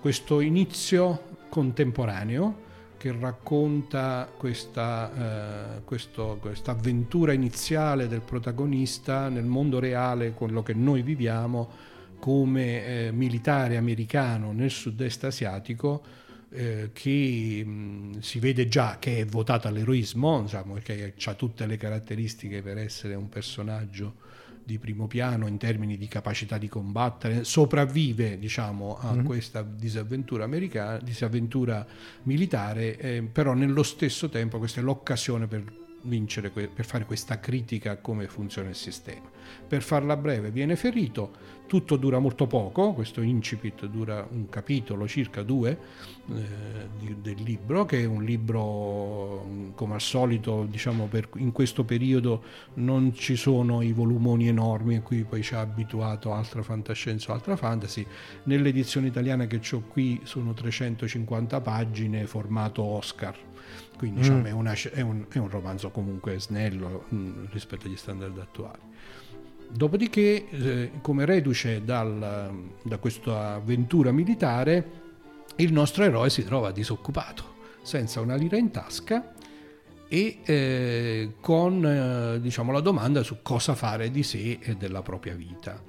[0.00, 2.66] Questo inizio contemporaneo,
[2.98, 11.70] che racconta questa, eh, avventura iniziale del protagonista nel mondo reale, quello che noi viviamo,
[12.18, 16.02] come eh, militare americano nel sud-est asiatico,
[16.50, 21.76] eh, che mh, si vede già che è votato all'eroismo, diciamo, che ha tutte le
[21.76, 24.26] caratteristiche per essere un personaggio
[24.68, 29.24] di primo piano in termini di capacità di combattere, sopravvive diciamo, a mm-hmm.
[29.24, 31.86] questa disavventura, americana, disavventura
[32.24, 35.64] militare, eh, però nello stesso tempo questa è l'occasione per
[36.02, 39.30] vincere, per fare questa critica a come funziona il sistema.
[39.66, 41.32] Per farla breve viene ferito,
[41.68, 45.78] tutto dura molto poco, questo incipit dura un capitolo, circa due,
[46.34, 46.42] eh,
[46.98, 52.42] di, del libro, che è un libro come al solito, diciamo, per, in questo periodo
[52.74, 57.34] non ci sono i volumoni enormi a cui poi ci ha abituato altra fantascienza o
[57.34, 58.04] altra fantasy.
[58.44, 63.36] Nell'edizione italiana che ho qui sono 350 pagine, formato Oscar
[63.98, 64.44] quindi diciamo, mm.
[64.44, 68.78] è, una, è, un, è, un, romanzo comunque snello mh, mm, rispetto agli standard attuali.
[69.70, 72.50] Dopodiché, eh, come reduce dal,
[72.82, 74.90] da questa avventura militare,
[75.56, 79.34] il nostro eroe si trova disoccupato, senza una lira in tasca
[80.08, 85.34] e eh, con eh, diciamo, la domanda su cosa fare di sé e della propria
[85.34, 85.87] vita.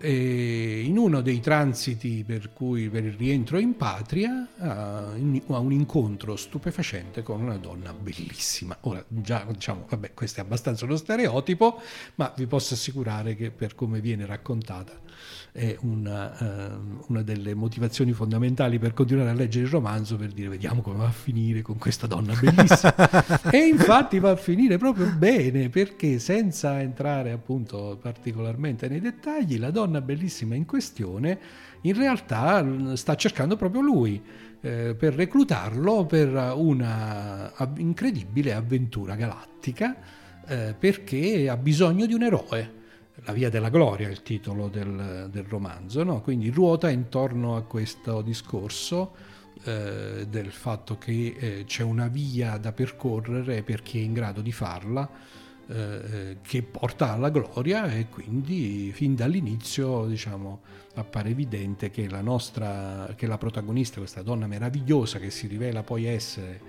[0.00, 6.36] E in uno dei transiti per cui per il rientro in patria ha, un incontro
[6.36, 8.76] stupefacente con una donna bellissima.
[8.82, 11.80] Ora già diciamo, vabbè, questo è abbastanza uno stereotipo,
[12.16, 15.08] ma vi posso assicurare che per come viene raccontata
[15.52, 20.48] è una, uh, una, delle motivazioni fondamentali per continuare a leggere il romanzo, per dire
[20.48, 22.94] vediamo come va a finire con questa donna bellissima.
[23.50, 29.70] e infatti va a finire proprio bene, perché senza entrare appunto particolarmente nei dettagli, la
[29.70, 31.38] donna bellissima in questione
[31.82, 34.22] in realtà sta cercando proprio lui.
[34.62, 39.96] Eh, per reclutarlo per una incredibile avventura galattica
[40.46, 42.78] eh, perché ha bisogno di un eroe
[43.24, 46.20] la via della gloria è il titolo del, del romanzo, no?
[46.20, 49.12] quindi ruota intorno a questo discorso
[49.64, 54.40] eh, del fatto che eh, c'è una via da percorrere per chi è in grado
[54.40, 55.08] di farla,
[55.70, 60.60] eh, che porta alla gloria e quindi fin dall'inizio diciamo,
[60.94, 66.06] appare evidente che la nostra, che la protagonista, questa donna meravigliosa che si rivela poi
[66.06, 66.60] essere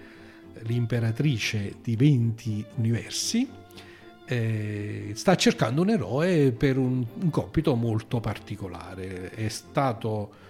[0.64, 3.48] l'imperatrice di 20 universi,
[4.26, 9.32] eh, sta cercando un eroe per un, un, compito molto particolare.
[9.32, 10.41] È stato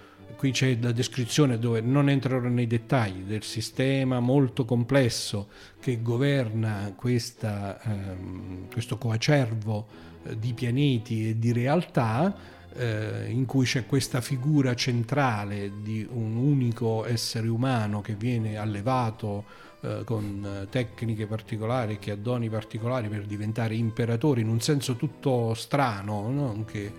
[0.42, 5.46] qui c'è la descrizione dove non entrerò nei dettagli del sistema molto complesso
[5.78, 9.86] che governa questa, ehm, questo coacervo
[10.24, 12.34] eh, di pianeti e di realtà
[12.74, 19.44] eh, in cui c'è questa figura centrale di un unico essere umano che viene allevato
[19.80, 24.96] eh, con eh, tecniche particolari, che ha doni particolari per diventare imperatore in un senso
[24.96, 26.64] tutto strano, no?
[26.64, 26.92] che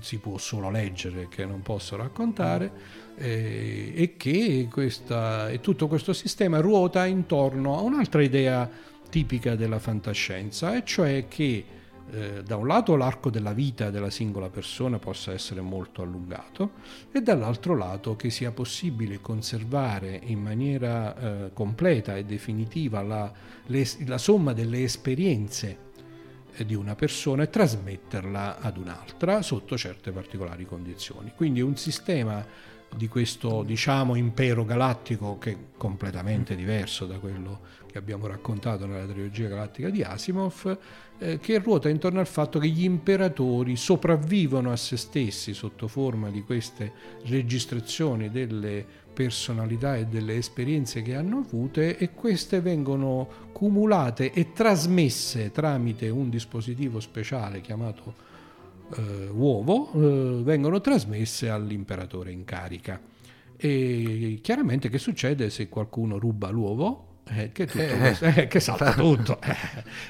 [0.00, 2.72] si può solo leggere, che non posso raccontare,
[3.16, 8.68] eh, e che questa, e tutto questo sistema ruota intorno a un'altra idea
[9.08, 11.64] tipica della fantascienza, e cioè che
[12.10, 16.72] eh, da un lato l'arco della vita della singola persona possa essere molto allungato
[17.10, 23.32] e dall'altro lato che sia possibile conservare in maniera eh, completa e definitiva la,
[23.66, 25.90] le, la somma delle esperienze
[26.64, 31.32] di una persona e trasmetterla ad un'altra sotto certe particolari condizioni.
[31.34, 32.44] Quindi un sistema
[32.94, 39.06] di questo diciamo impero galattico che è completamente diverso da quello che abbiamo raccontato nella
[39.06, 40.78] trilogia galattica di Asimov
[41.18, 46.30] eh, che ruota intorno al fatto che gli imperatori sopravvivono a se stessi sotto forma
[46.30, 46.92] di queste
[47.24, 55.50] registrazioni delle personalità e delle esperienze che hanno avute e queste vengono cumulate e trasmesse
[55.50, 58.30] tramite un dispositivo speciale chiamato
[58.96, 63.00] eh, uovo eh, vengono trasmesse all'imperatore in carica.
[63.56, 67.11] E chiaramente che succede se qualcuno ruba l'uovo?
[67.24, 69.38] Eh, che, eh, questo, eh, che salta tutto.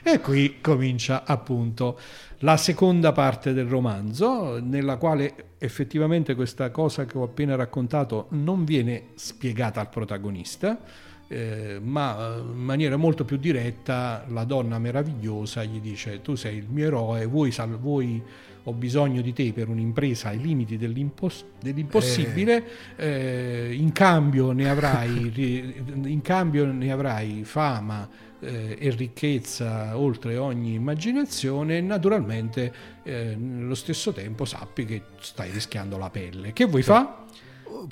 [0.03, 1.99] Eh, e qui comincia appunto
[2.39, 8.65] la seconda parte del romanzo, nella quale effettivamente questa cosa che ho appena raccontato non
[8.65, 10.81] viene spiegata al protagonista,
[11.29, 16.67] eh, ma in maniera molto più diretta la donna meravigliosa gli dice tu sei il
[16.69, 18.23] mio eroe, vuoi, sal- vuoi
[18.65, 22.65] ho bisogno di te per un'impresa ai limiti dell'impos- dell'impossibile,
[22.97, 23.71] eh.
[23.71, 25.33] Eh, in, cambio ne avrai,
[26.05, 28.09] in cambio ne avrai fama
[28.41, 35.99] eh, e ricchezza oltre ogni immaginazione naturalmente eh, nello stesso tempo sappi che stai rischiando
[35.99, 36.53] la pelle.
[36.53, 37.21] Che vuoi fare?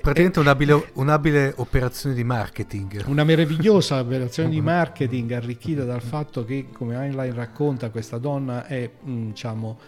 [0.01, 3.05] praticamente un'abile, un'abile, operazione di marketing.
[3.07, 8.89] Una meravigliosa operazione di marketing arricchita dal fatto che, come Heinlein racconta, questa donna è,
[9.05, 9.79] mm, diciamo,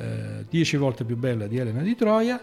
[0.00, 2.42] eh, dieci volte più bella di Elena di Troia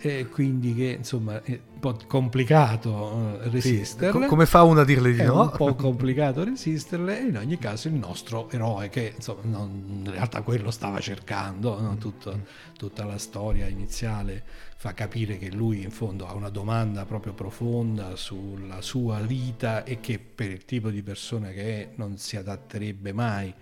[0.00, 4.22] e quindi che insomma è un po' complicato eh, resisterle.
[4.22, 5.40] Sì, come fa uno a dirle di è no?
[5.40, 10.02] È un po' complicato resisterle e in ogni caso il nostro eroe che insomma non,
[10.04, 11.96] in realtà quello stava cercando, no?
[11.96, 12.44] Tutto,
[12.76, 14.44] tutta la storia iniziale
[14.76, 19.98] fa capire che lui in fondo ha una domanda proprio profonda sulla sua vita e
[19.98, 23.52] che per il tipo di persona che è non si adatterebbe mai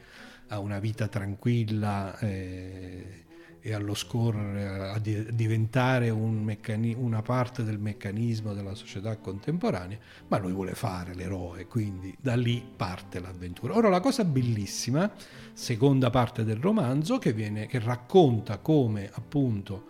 [0.49, 2.19] a una vita tranquilla.
[2.19, 3.25] Eh,
[3.67, 9.99] e allo scorrere a di- diventare un meccani- una parte del meccanismo della società contemporanea,
[10.29, 13.75] ma lui vuole fare l'eroe, quindi da lì parte l'avventura.
[13.75, 15.11] Ora la cosa bellissima,
[15.53, 19.87] seconda parte del romanzo, che, viene, che racconta come appunto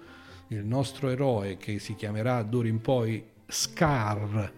[0.48, 4.52] il nostro eroe, che si chiamerà d'ora in poi Scar,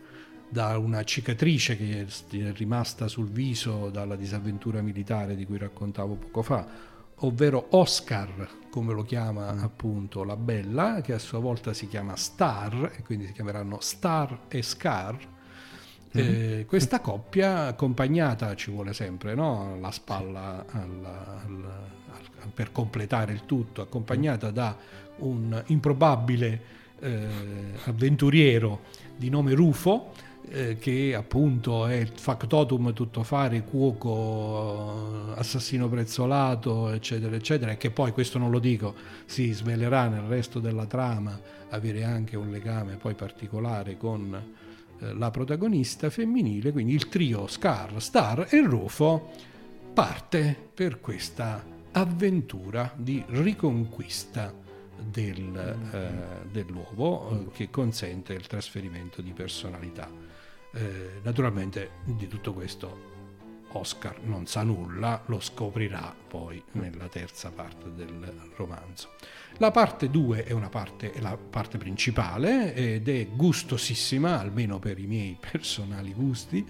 [0.49, 6.43] da una cicatrice che è rimasta sul viso dalla disavventura militare di cui raccontavo poco
[6.43, 6.67] fa,
[7.17, 9.59] ovvero Oscar, come lo chiama mm.
[9.65, 14.43] appunto la Bella, che a sua volta si chiama Star, e quindi si chiameranno Star
[14.47, 15.17] e Scar.
[15.17, 16.21] Mm.
[16.21, 19.77] Eh, questa coppia accompagnata ci vuole sempre no?
[19.81, 21.65] la spalla al, al,
[22.13, 24.77] al, per completare il tutto, accompagnata da
[25.17, 27.27] un improbabile eh,
[27.85, 28.83] avventuriero
[29.17, 30.13] di nome Rufo
[30.51, 38.39] eh, che appunto è factotum tuttofare, cuoco, assassino prezzolato, eccetera, eccetera, e che poi, questo
[38.39, 38.95] non lo dico,
[39.27, 41.39] si svelerà nel resto della trama,
[41.71, 44.35] avere anche un legame poi particolare con
[45.01, 49.31] eh, la protagonista femminile, quindi il trio Scar, Star e Rufo
[49.93, 54.53] parte per questa avventura di riconquista
[55.01, 60.28] del, eh, dell'uovo eh, che consente il trasferimento di personalità.
[60.79, 63.17] Eh, naturalmente di tutto questo
[63.73, 69.15] Oscar non sa nulla, lo scoprirà poi nella terza parte del romanzo.
[69.57, 75.37] La parte 2 è è la parte principale ed è gustosissima, almeno per i miei
[75.39, 76.65] personali gusti.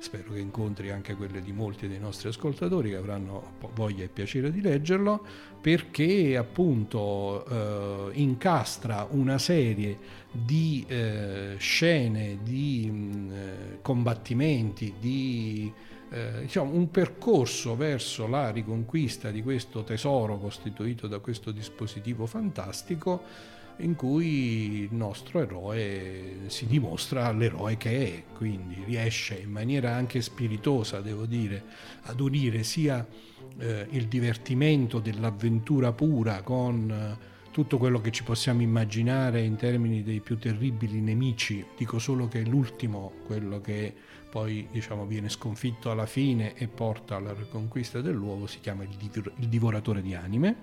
[0.00, 4.50] Spero che incontri anche quelle di molti dei nostri ascoltatori che avranno voglia e piacere
[4.50, 5.22] di leggerlo,
[5.60, 9.98] perché appunto eh, incastra una serie
[10.32, 15.70] di eh, scene, di mh, eh, combattimenti, di
[16.08, 23.22] eh, diciamo, un percorso verso la riconquista di questo tesoro costituito da questo dispositivo fantastico
[23.80, 30.20] in cui il nostro eroe si dimostra l'eroe che è, quindi riesce in maniera anche
[30.20, 31.62] spiritosa, devo dire,
[32.02, 33.06] ad unire sia
[33.58, 40.02] eh, il divertimento dell'avventura pura con eh, tutto quello che ci possiamo immaginare in termini
[40.02, 43.92] dei più terribili nemici, dico solo che l'ultimo, quello che
[44.30, 49.32] poi diciamo, viene sconfitto alla fine e porta alla riconquista dell'uovo, si chiama il, div-
[49.36, 50.56] il divoratore di anime.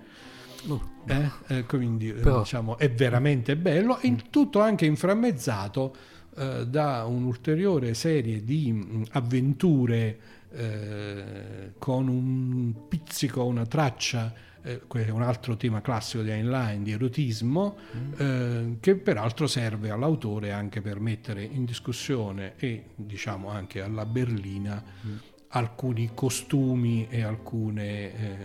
[1.06, 1.30] Eh?
[1.46, 2.40] Eh, quindi Però...
[2.40, 5.94] diciamo, è veramente bello, il tutto anche inframmezzato
[6.36, 10.18] eh, da un'ulteriore serie di mh, avventure
[10.50, 14.32] eh, con un pizzico, una traccia
[14.62, 18.12] eh, è un altro tema classico di Heinlein, di erotismo, mm.
[18.16, 24.82] eh, che peraltro serve all'autore anche per mettere in discussione e diciamo anche alla berlina
[25.06, 25.16] mm.
[25.48, 28.36] Alcuni costumi e alcune eh,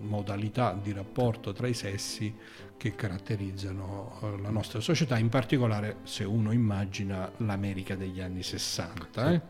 [0.00, 2.34] modalità di rapporto tra i sessi
[2.76, 9.32] che caratterizzano eh, la nostra società, in particolare se uno immagina l'America degli anni 60.
[9.32, 9.40] Eh,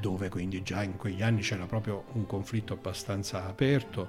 [0.00, 4.08] dove quindi già in quegli anni c'era proprio un conflitto abbastanza aperto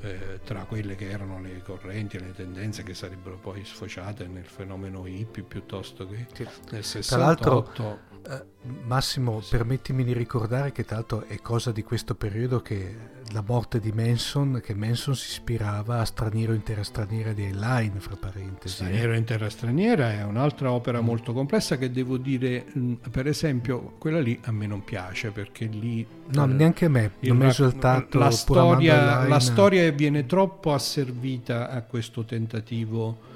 [0.00, 4.46] eh, tra quelle che erano le correnti e le tendenze che sarebbero poi sfociate nel
[4.46, 6.48] fenomeno hippie piuttosto che sì.
[6.70, 7.04] nel 68.
[7.14, 8.44] Tra l'altro, eh,
[8.84, 9.56] Massimo, sì.
[9.56, 13.92] permettimi di ricordare che tra l'altro è cosa di questo periodo che la morte di
[13.92, 18.74] Manson, che Manson si ispirava a Straniero in terra straniera di Heinlein, fra parentesi.
[18.74, 21.04] Straniero in terra straniera è un'altra opera mm.
[21.04, 25.64] molto complessa che devo dire, mm, per esempio, quella lì a me non piace perché
[25.64, 26.06] lì...
[26.32, 28.18] No, eh, neanche a me, non mi è esaltato.
[28.18, 33.30] La storia, la storia viene troppo asservita a questo tentativo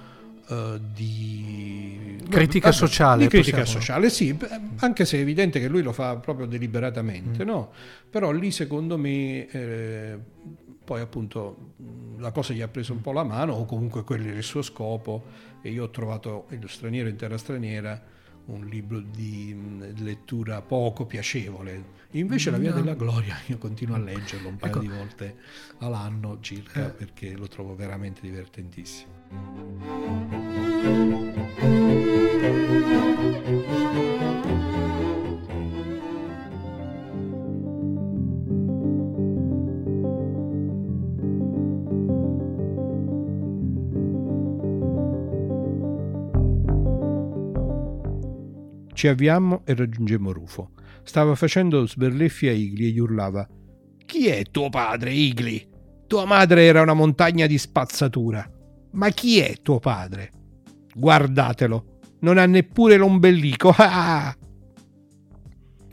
[0.48, 3.24] Uh, di critica sociale.
[3.24, 3.80] Di critica possiamo...
[3.80, 4.36] sociale, sì,
[4.76, 7.46] anche se è evidente che lui lo fa proprio deliberatamente, mm.
[7.46, 7.72] no?
[8.10, 10.18] Però lì secondo me eh,
[10.84, 11.72] poi appunto
[12.18, 14.62] la cosa gli ha preso un po' la mano o comunque quello era il suo
[14.62, 15.24] scopo
[15.62, 18.00] e io ho trovato Lo straniero in terra straniera
[18.46, 19.56] un libro di
[19.96, 21.94] lettura poco piacevole.
[22.12, 22.76] Invece La via no.
[22.76, 24.80] della gloria io continuo a leggerlo un paio ecco.
[24.80, 25.36] di volte
[25.78, 26.90] all'anno circa eh.
[26.90, 29.15] perché lo trovo veramente divertentissimo.
[48.96, 50.70] Ci avviammo e raggiungemmo Rufo.
[51.02, 53.46] Stava facendo sberleffi a Igli e gli urlava
[54.06, 55.68] Chi è tuo padre, Igli?
[56.06, 58.55] Tua madre era una montagna di spazzatura.
[58.96, 60.32] Ma chi è tuo padre?
[60.94, 63.72] Guardatelo, non ha neppure l'ombelico.
[63.76, 64.36] Ah!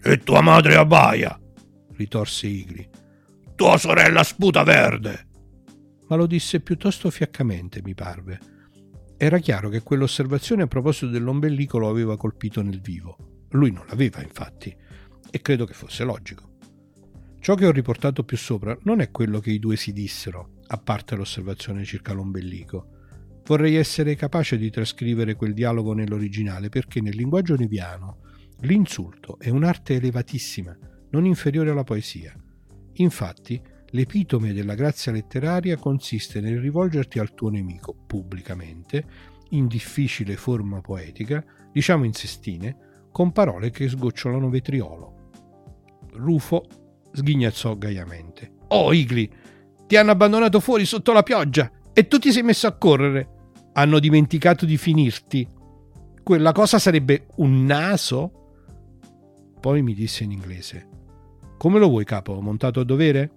[0.05, 1.39] E tua madre abbaia,
[1.93, 2.89] ritorse Igli.
[3.55, 5.27] Tua sorella sputa verde.
[6.07, 8.39] Ma lo disse piuttosto fiaccamente, mi parve.
[9.15, 13.45] Era chiaro che quell'osservazione a proposito dell'ombelico lo aveva colpito nel vivo.
[13.51, 14.75] Lui non l'aveva, infatti,
[15.29, 16.51] e credo che fosse logico.
[17.39, 20.77] Ciò che ho riportato più sopra non è quello che i due si dissero, a
[20.77, 22.92] parte l'osservazione circa l'ombelico.
[23.45, 28.19] Vorrei essere capace di trascrivere quel dialogo nell'originale perché nel linguaggio neviano
[28.61, 30.77] l'insulto è un'arte elevatissima,
[31.09, 32.33] non inferiore alla poesia.
[32.93, 39.05] Infatti, l'epitome della grazia letteraria consiste nel rivolgerti al tuo nemico pubblicamente,
[39.49, 45.29] in difficile forma poetica, diciamo in sestine, con parole che sgocciolano vetriolo.
[46.13, 46.65] Rufo
[47.11, 48.51] sghignazzò gaiamente.
[48.69, 49.29] Oh, Igli,
[49.85, 53.32] ti hanno abbandonato fuori sotto la pioggia e tu ti sei messo a correre.
[53.73, 55.47] Hanno dimenticato di finirti.
[56.23, 58.31] Quella cosa sarebbe un naso?
[59.59, 60.87] Poi mi disse in inglese.
[61.57, 62.39] Come lo vuoi, capo?
[62.41, 63.31] Montato a dovere?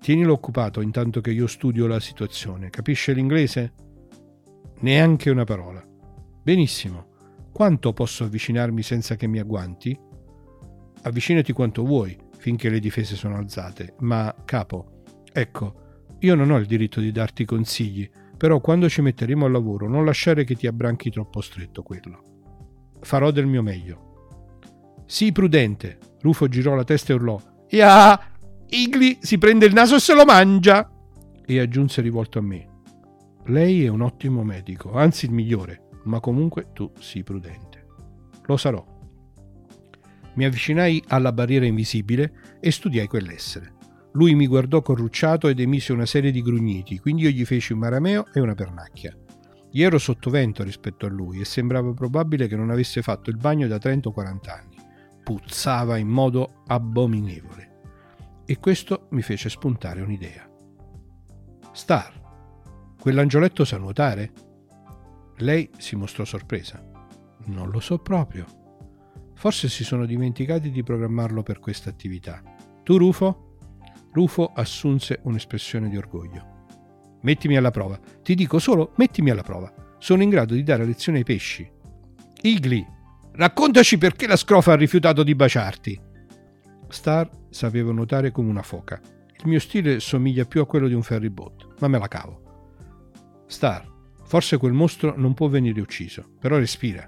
[0.00, 2.70] Tienilo occupato intanto che io studio la situazione.
[2.70, 3.72] Capisce l'inglese?
[4.80, 5.82] Neanche una parola.
[6.42, 7.12] Benissimo.
[7.52, 9.98] Quanto posso avvicinarmi senza che mi agguanti?
[11.02, 15.02] Avvicinati quanto vuoi, finché le difese sono alzate, ma, capo,
[15.32, 15.74] ecco,
[16.18, 18.10] io non ho il diritto di darti consigli,
[18.44, 22.90] però quando ci metteremo al lavoro non lasciare che ti abbranchi troppo stretto quello.
[23.00, 24.58] Farò del mio meglio.
[25.06, 25.96] Sii prudente.
[26.20, 27.40] Rufo girò la testa e urlò.
[27.70, 28.20] Ya!
[28.68, 30.90] Igli si prende il naso e se lo mangia!
[31.42, 32.68] E aggiunse rivolto a me.
[33.46, 37.86] Lei è un ottimo medico, anzi il migliore, ma comunque tu sii prudente.
[38.44, 38.84] Lo sarò.
[40.34, 43.73] Mi avvicinai alla barriera invisibile e studiai quell'essere.
[44.16, 47.80] Lui mi guardò corrucciato ed emise una serie di grugniti, quindi io gli feci un
[47.80, 49.16] marameo e una pernacchia.
[49.68, 53.66] Gli ero sottovento rispetto a lui e sembrava probabile che non avesse fatto il bagno
[53.66, 54.76] da 30 o 40 anni.
[55.24, 57.80] Puzzava in modo abominevole.
[58.44, 60.48] E questo mi fece spuntare un'idea.
[61.72, 64.32] Star, quell'angioletto sa nuotare?
[65.38, 66.80] Lei si mostrò sorpresa.
[67.46, 68.46] Non lo so proprio.
[69.34, 72.40] Forse si sono dimenticati di programmarlo per questa attività.
[72.84, 73.53] Tu, Rufo?
[74.14, 76.52] Rufo assunse un'espressione di orgoglio.
[77.22, 77.98] Mettimi alla prova.
[78.22, 79.72] Ti dico solo, mettimi alla prova.
[79.98, 81.68] Sono in grado di dare lezione ai pesci.
[82.42, 82.86] Igli,
[83.32, 86.00] raccontaci perché la scrofa ha rifiutato di baciarti.
[86.88, 89.00] Star sapeva nuotare come una foca.
[89.36, 92.42] Il mio stile somiglia più a quello di un ferryboat, ma me la cavo.
[93.46, 93.84] Star,
[94.22, 97.04] forse quel mostro non può venire ucciso, però respira.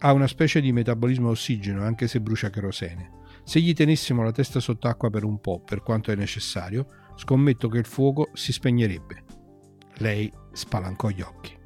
[0.00, 3.17] Ha una specie di metabolismo ossigeno, anche se brucia kerosene.
[3.48, 7.78] Se gli tenessimo la testa sott'acqua per un po', per quanto è necessario, scommetto che
[7.78, 9.24] il fuoco si spegnerebbe.
[10.00, 11.56] Lei spalancò gli occhi.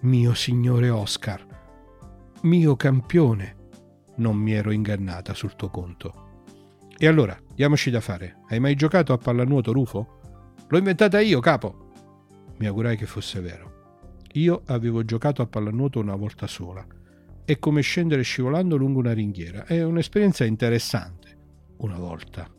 [0.00, 1.46] Mio signore Oscar,
[2.42, 3.54] mio campione,
[4.16, 6.42] non mi ero ingannata sul tuo conto.
[6.98, 8.38] E allora, diamoci da fare.
[8.48, 10.18] Hai mai giocato a pallanuoto, Rufo?
[10.66, 11.92] L'ho inventata io, capo.
[12.58, 14.08] Mi augurai che fosse vero.
[14.32, 16.84] Io avevo giocato a pallanuoto una volta sola.
[17.46, 19.66] È come scendere scivolando lungo una ringhiera.
[19.66, 21.36] È un'esperienza interessante.
[21.76, 22.52] Una volta.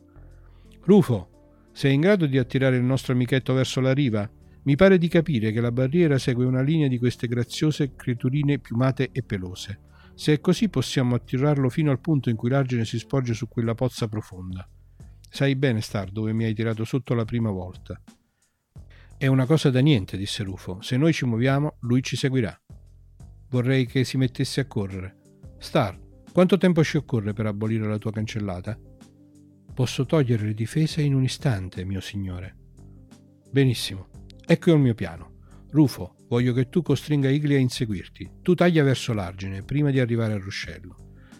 [0.84, 4.32] Rufo, sei in grado di attirare il nostro amichetto verso la riva?
[4.64, 9.10] Mi pare di capire che la barriera segue una linea di queste graziose creaturine piumate
[9.12, 9.80] e pelose.
[10.16, 13.76] Se è così possiamo attirarlo fino al punto in cui l'argine si sporge su quella
[13.76, 14.66] pozza profonda.
[15.30, 18.02] Sai bene, Star, dove mi hai tirato sotto la prima volta.
[19.18, 20.80] È una cosa da niente, disse Rufo.
[20.80, 22.58] Se noi ci muoviamo, lui ci seguirà.
[23.50, 25.18] Vorrei che si mettesse a correre.
[25.58, 25.98] Star,
[26.32, 28.78] quanto tempo ci occorre per abolire la tua cancellata?
[29.74, 32.56] Posso togliere le difese in un istante, mio signore.
[33.50, 34.10] Benissimo.
[34.46, 35.36] Ecco il mio piano.
[35.72, 38.40] Rufo, voglio che tu costringa Igli a inseguirti.
[38.42, 40.96] Tu taglia verso l'argine, prima di arrivare al ruscello.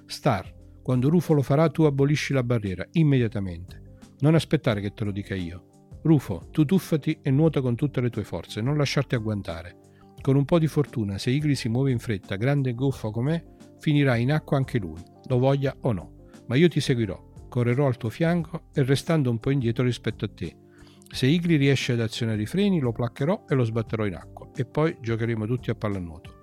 [0.06, 3.98] Star, quando Rufo lo farà, tu abolisci la barriera, immediatamente.
[4.20, 6.00] Non aspettare che te lo dica io.
[6.04, 9.80] Rufo, tu tuffati e nuota con tutte le tue forze, non lasciarti agguantare.
[10.22, 13.44] Con un po' di fortuna, se Igli si muove in fretta, grande e goffo com'è,
[13.80, 16.16] finirà in acqua anche lui, lo voglia o no.
[16.48, 20.30] Ma io ti seguirò, correrò al tuo fianco e restando un po' indietro rispetto a
[20.34, 20.56] te
[21.10, 24.66] se Igli riesce ad azionare i freni, lo placcherò e lo sbatterò in acqua e
[24.66, 26.36] poi giocheremo tutti a pallanuoto.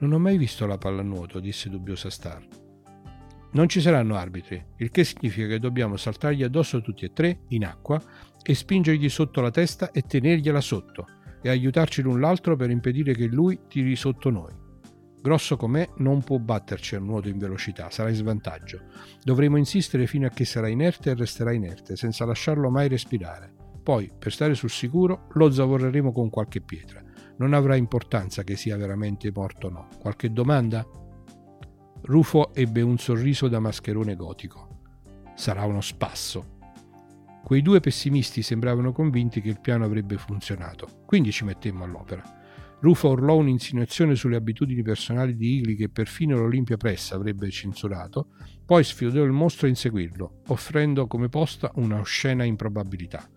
[0.00, 2.46] Non ho mai visto la pallanuoto, disse dubbiosa Star.
[3.52, 7.64] Non ci saranno arbitri, il che significa che dobbiamo saltargli addosso tutti e tre, in
[7.64, 8.00] acqua,
[8.42, 11.06] e spingergli sotto la testa e tenergliela sotto,
[11.42, 14.64] e aiutarci l'un l'altro per impedire che lui tiri sotto noi.
[15.20, 18.82] Grosso com'è, non può batterci a nuoto in velocità, sarà in svantaggio.
[19.24, 23.52] Dovremo insistere fino a che sarà inerte e resterà inerte, senza lasciarlo mai respirare.
[23.82, 27.02] Poi, per stare sul sicuro, lo zavorreremo con qualche pietra.
[27.38, 29.88] Non avrà importanza che sia veramente morto o no.
[29.98, 30.86] Qualche domanda?
[32.02, 34.80] Rufo ebbe un sorriso da mascherone gotico.
[35.34, 36.55] Sarà uno spasso.
[37.46, 42.20] Quei due pessimisti sembravano convinti che il piano avrebbe funzionato, quindi ci mettemmo all'opera.
[42.80, 48.30] Rufo urlò un'insinuazione sulle abitudini personali di Igli che perfino l'Olimpia Press avrebbe censurato,
[48.64, 53.30] poi sfidò il mostro a inseguirlo, offrendo come posta una oscena improbabilità.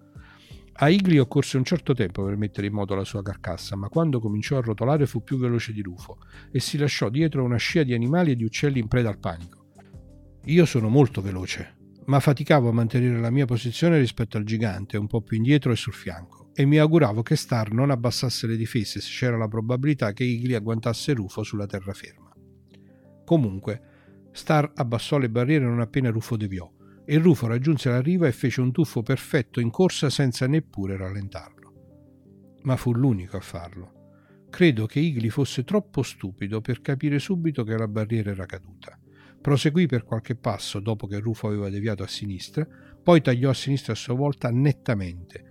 [0.74, 4.20] A Igli occorse un certo tempo per mettere in moto la sua carcassa, ma quando
[4.20, 6.18] cominciò a rotolare fu più veloce di Rufo
[6.51, 9.68] e si lasciò dietro una scia di animali e di uccelli in preda al panico.
[10.45, 11.76] Io sono molto veloce,
[12.10, 15.76] ma faticavo a mantenere la mia posizione rispetto al gigante, un po' più indietro e
[15.76, 20.12] sul fianco e mi auguravo che Star non abbassasse le difese se c'era la probabilità
[20.12, 22.34] che Igli agguantasse Rufo sulla terraferma.
[23.24, 23.82] Comunque,
[24.32, 26.70] Star abbassò le barriere non appena Rufo deviò,
[27.05, 31.74] e Rufo raggiunse la riva e fece un tuffo perfetto in corsa senza neppure rallentarlo.
[32.64, 34.47] Ma fu l'unico a farlo.
[34.49, 38.99] Credo che Igli fosse troppo stupido per capire subito che la barriera era caduta.
[39.42, 42.68] Proseguì per qualche passo dopo che Rufo aveva deviato a sinistra,
[43.02, 45.44] poi tagliò a sinistra a sua volta nettamente,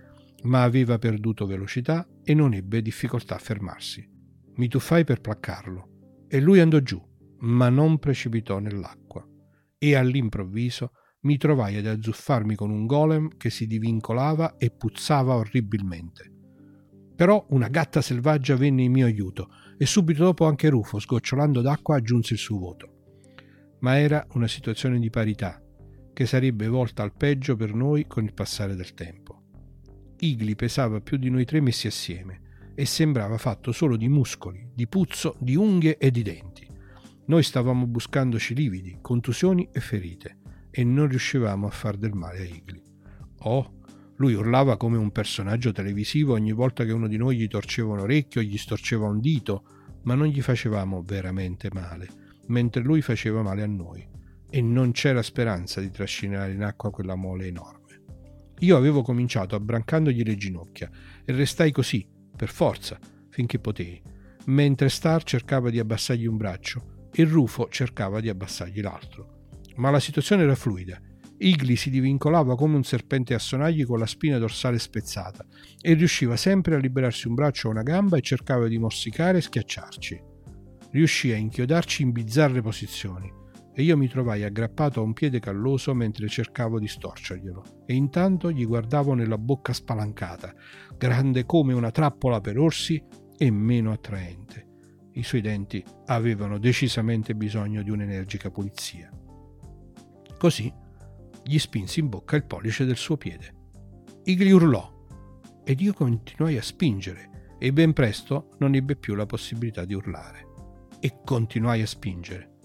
[0.43, 4.07] ma aveva perduto velocità e non ebbe difficoltà a fermarsi.
[4.55, 7.01] Mi tuffai per placcarlo e lui andò giù,
[7.39, 9.25] ma non precipitò nell'acqua.
[9.77, 16.31] E all'improvviso mi trovai ad azzuffarmi con un golem che si divincolava e puzzava orribilmente.
[17.15, 21.97] Però una gatta selvaggia venne in mio aiuto e subito dopo anche Rufo, sgocciolando d'acqua,
[21.97, 22.98] aggiunse il suo voto.
[23.79, 25.61] Ma era una situazione di parità,
[26.13, 29.41] che sarebbe volta al peggio per noi con il passare del tempo.
[30.19, 34.87] Igli pesava più di noi tre messi assieme e sembrava fatto solo di muscoli, di
[34.87, 36.67] puzzo, di unghie e di denti.
[37.25, 40.37] Noi stavamo buscandoci lividi, contusioni e ferite
[40.71, 42.81] e non riuscivamo a far del male a Igli.
[43.43, 43.79] Oh,
[44.17, 47.99] lui urlava come un personaggio televisivo ogni volta che uno di noi gli torceva un
[47.99, 49.63] orecchio gli storceva un dito,
[50.03, 52.07] ma non gli facevamo veramente male,
[52.49, 54.07] mentre lui faceva male a noi,
[54.49, 57.77] e non c'era speranza di trascinare in acqua quella mole enorme.
[58.59, 60.89] Io avevo cominciato abbrancandogli le ginocchia
[61.23, 64.01] e restai così, per forza, finché potei.
[64.45, 69.47] mentre Star cercava di abbassargli un braccio e Rufo cercava di abbassargli l'altro.
[69.75, 70.99] Ma la situazione era fluida.
[71.37, 75.45] Igli si divincolava come un serpente a sonagli con la spina dorsale spezzata
[75.79, 79.41] e riusciva sempre a liberarsi un braccio o una gamba e cercava di morsicare e
[79.41, 80.28] schiacciarci.
[80.91, 83.31] Riuscì a inchiodarci in bizzarre posizioni
[83.73, 88.51] e io mi trovai aggrappato a un piede calloso mentre cercavo di storcerglielo e intanto
[88.51, 90.53] gli guardavo nella bocca spalancata,
[90.97, 93.01] grande come una trappola per orsi
[93.37, 94.67] e meno attraente.
[95.13, 99.09] I suoi denti avevano decisamente bisogno di un'energica pulizia.
[100.37, 100.73] Così
[101.43, 103.53] gli spinsi in bocca il pollice del suo piede.
[104.25, 104.97] Igli urlò
[105.63, 110.48] ed io continuai a spingere e ben presto non ebbe più la possibilità di urlare.
[110.99, 112.57] E continuai a spingere.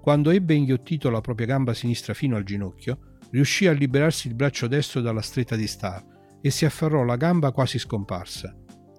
[0.00, 4.66] Quando ebbe inghiottito la propria gamba sinistra fino al ginocchio, riuscì a liberarsi il braccio
[4.66, 6.04] destro dalla stretta di Star
[6.40, 8.54] e si afferrò la gamba quasi scomparsa.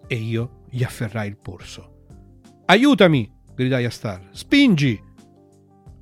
[0.08, 2.06] E io gli afferrai il polso.
[2.66, 3.32] Aiutami!
[3.54, 4.30] gridai a Star.
[4.32, 5.02] Spingi!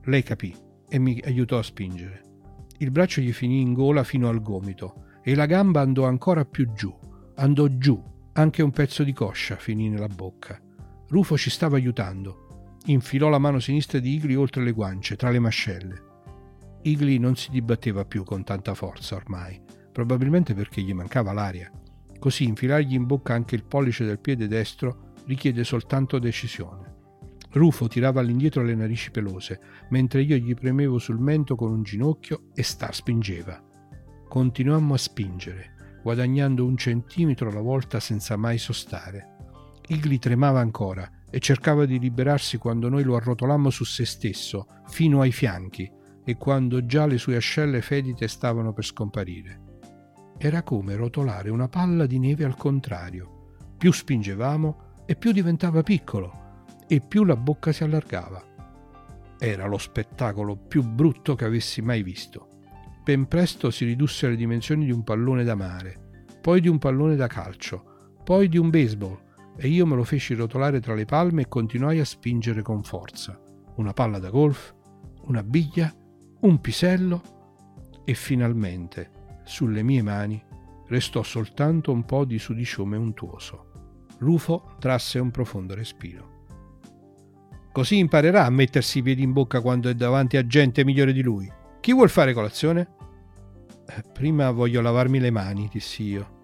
[0.03, 0.55] Lei capì
[0.87, 2.21] e mi aiutò a spingere.
[2.77, 6.71] Il braccio gli finì in gola fino al gomito e la gamba andò ancora più
[6.73, 6.93] giù.
[7.35, 8.01] Andò giù,
[8.33, 10.59] anche un pezzo di coscia finì nella bocca.
[11.07, 12.50] Rufo ci stava aiutando.
[12.85, 16.09] Infilò la mano sinistra di Igli oltre le guance, tra le mascelle.
[16.81, 19.61] Igli non si dibatteva più con tanta forza ormai,
[19.91, 21.71] probabilmente perché gli mancava l'aria.
[22.17, 26.89] Così infilargli in bocca anche il pollice del piede destro richiede soltanto decisione.
[27.51, 29.59] Rufo tirava all'indietro le narici pelose,
[29.89, 33.61] mentre io gli premevo sul mento con un ginocchio e Star spingeva.
[34.27, 39.35] Continuammo a spingere, guadagnando un centimetro alla volta senza mai sostare.
[39.87, 45.21] Igli tremava ancora e cercava di liberarsi quando noi lo arrotolammo su se stesso, fino
[45.21, 45.89] ai fianchi,
[46.23, 49.61] e quando già le sue ascelle fedite stavano per scomparire.
[50.37, 53.55] Era come rotolare una palla di neve al contrario.
[53.77, 56.41] Più spingevamo, e più diventava piccolo
[56.87, 58.41] e più la bocca si allargava.
[59.39, 62.47] Era lo spettacolo più brutto che avessi mai visto.
[63.03, 67.15] Ben presto si ridusse alle dimensioni di un pallone da mare, poi di un pallone
[67.15, 69.19] da calcio, poi di un baseball
[69.57, 73.39] e io me lo feci rotolare tra le palme e continuai a spingere con forza.
[73.75, 74.73] Una palla da golf,
[75.23, 75.93] una biglia,
[76.41, 77.21] un pisello
[78.03, 80.43] e finalmente sulle mie mani
[80.87, 83.69] restò soltanto un po' di sudiciome untuoso.
[84.19, 86.39] Rufo trasse un profondo respiro.
[87.71, 91.21] Così imparerà a mettersi i piedi in bocca quando è davanti a gente migliore di
[91.21, 91.51] lui.
[91.79, 92.95] Chi vuol fare colazione?
[93.87, 96.39] Eh, prima voglio lavarmi le mani, dissi io.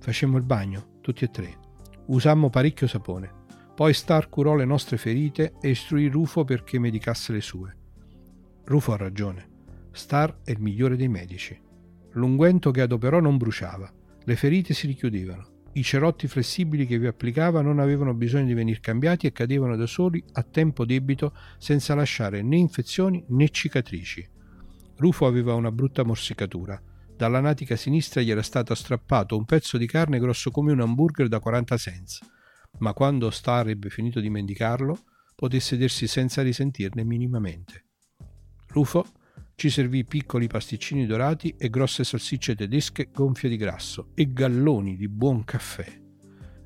[0.00, 1.58] Facemmo il bagno, tutti e tre.
[2.06, 3.44] Usammo parecchio sapone.
[3.74, 7.76] Poi Star curò le nostre ferite e istruì Rufo perché medicasse le sue.
[8.64, 9.48] Rufo ha ragione.
[9.90, 11.60] Star è il migliore dei medici.
[12.12, 13.92] L'unguento che adoperò non bruciava,
[14.22, 15.54] le ferite si richiudevano.
[15.72, 19.86] I cerotti flessibili che vi applicava non avevano bisogno di venire cambiati e cadevano da
[19.86, 24.26] soli a tempo debito senza lasciare né infezioni né cicatrici.
[24.96, 26.80] Rufo aveva una brutta morsicatura.
[27.16, 31.28] Dalla natica sinistra gli era stato strappato un pezzo di carne grosso come un hamburger
[31.28, 32.20] da 40 cents,
[32.78, 34.98] ma quando Star ebbe finito di mendicarlo,
[35.34, 37.84] poté sedersi senza risentirne minimamente.
[38.68, 39.06] Rufo
[39.54, 45.08] ci servì piccoli pasticcini dorati e grosse salsicce tedesche gonfie di grasso e galloni di
[45.08, 46.02] buon caffè.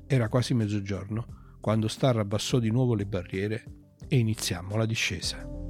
[0.05, 3.63] Era quasi mezzogiorno quando Star abbassò di nuovo le barriere
[4.09, 5.60] e iniziammo la discesa.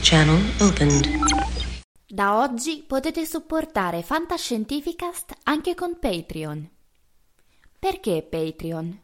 [0.00, 1.06] Channel opened.
[2.06, 6.68] Da oggi potete supportare Fantascientificast anche con Patreon.
[7.78, 9.00] Perché Patreon?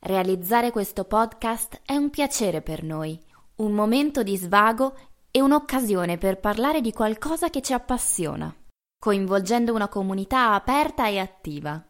[0.00, 3.18] Realizzare questo podcast è un piacere per noi,
[3.56, 4.96] un momento di svago
[5.30, 8.54] e un'occasione per parlare di qualcosa che ci appassiona,
[8.98, 11.84] coinvolgendo una comunità aperta e attiva.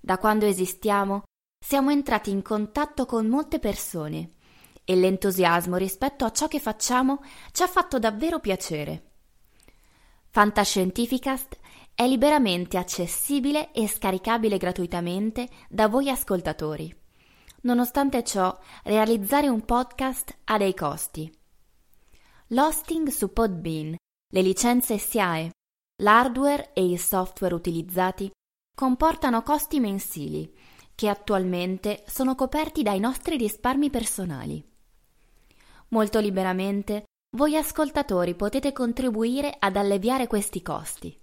[0.00, 1.22] Da quando esistiamo,
[1.62, 4.34] siamo entrati in contatto con molte persone
[4.90, 7.22] e l'entusiasmo rispetto a ciò che facciamo
[7.52, 9.10] ci ha fatto davvero piacere.
[10.30, 11.60] Fantascientificast
[11.94, 16.92] è liberamente accessibile e scaricabile gratuitamente da voi ascoltatori.
[17.62, 21.32] Nonostante ciò, realizzare un podcast ha dei costi.
[22.48, 23.94] L'hosting su Podbean,
[24.32, 25.52] le licenze SIAE,
[26.02, 28.28] l'hardware e il software utilizzati
[28.74, 30.52] comportano costi mensili
[30.96, 34.69] che attualmente sono coperti dai nostri risparmi personali.
[35.90, 37.04] Molto liberamente
[37.36, 41.16] voi ascoltatori potete contribuire ad alleviare questi costi.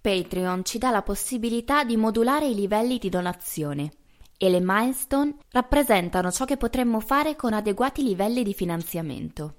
[0.00, 3.90] Patreon ci dà la possibilità di modulare i livelli di donazione
[4.36, 9.54] e le milestone rappresentano ciò che potremmo fare con adeguati livelli di finanziamento.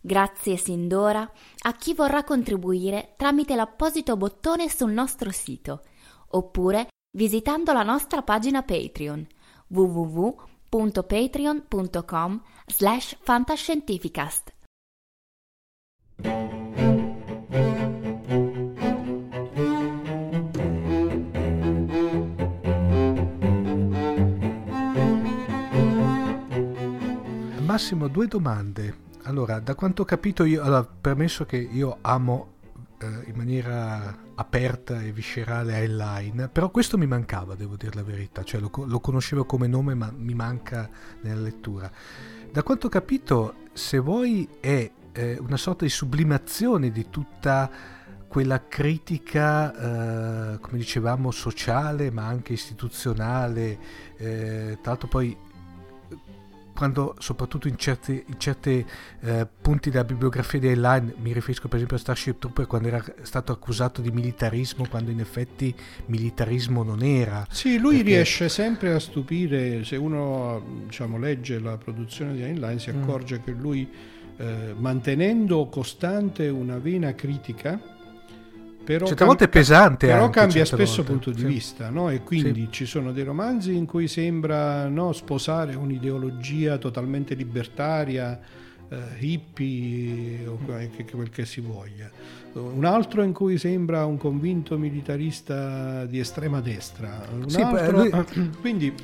[0.00, 1.28] Grazie sin d'ora
[1.62, 5.82] a chi vorrà contribuire tramite l'apposito bottone sul nostro sito
[6.28, 9.26] oppure visitando la nostra pagina Patreon
[9.68, 14.54] www www.patreon.com slash fantascientificast.
[27.64, 29.04] Massimo, due domande.
[29.24, 32.54] Allora, da quanto ho capito io, allora, permesso che io amo
[33.00, 38.42] in maniera aperta e viscerale a Line, però questo mi mancava, devo dire la verità,
[38.42, 40.88] cioè lo, lo, conoscevo come nome ma mi manca
[41.22, 41.90] nella lettura.
[42.50, 47.70] Da quanto ho capito, se vuoi è eh, una sorta di sublimazione di tutta
[48.28, 53.78] quella critica, eh, come dicevamo, sociale ma anche istituzionale,
[54.16, 55.36] eh, tra l'altro poi
[56.76, 58.86] quando soprattutto in certi
[59.20, 63.02] eh, punti della bibliografia di Heinlein, mi riferisco per esempio a Starship Trooper quando era
[63.22, 65.74] stato accusato di militarismo, quando in effetti
[66.06, 67.46] militarismo non era.
[67.50, 68.10] Sì, lui perché...
[68.10, 73.02] riesce sempre a stupire, se uno diciamo, legge la produzione di Heinlein si mm.
[73.02, 73.42] accorge mm.
[73.42, 73.88] che lui
[74.36, 77.95] eh, mantenendo costante una vena critica,
[78.86, 81.10] però certe cam- volte è pesante però anche, cambia spesso volte.
[81.10, 81.46] punto di sì.
[81.46, 82.08] vista no?
[82.08, 82.68] e quindi sì.
[82.70, 88.38] ci sono dei romanzi in cui sembra no, sposare un'ideologia totalmente libertaria
[88.88, 92.08] eh, hippie o quel che si voglia
[92.52, 98.10] un altro in cui sembra un convinto militarista di estrema destra un sì, altro, lui,
[98.60, 98.94] quindi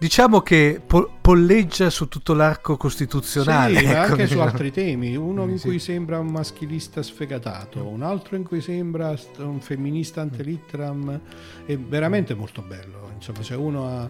[0.00, 3.78] Diciamo che po- polleggia su tutto l'arco costituzionale.
[3.78, 4.42] Sì, ecco, anche diciamo.
[4.42, 5.16] su altri temi.
[5.16, 5.66] Uno in sì.
[5.66, 11.20] cui sembra un maschilista sfegatato, un altro in cui sembra un femminista antelitteram.
[11.66, 13.10] È veramente molto bello.
[13.12, 14.08] Insomma, se uno ha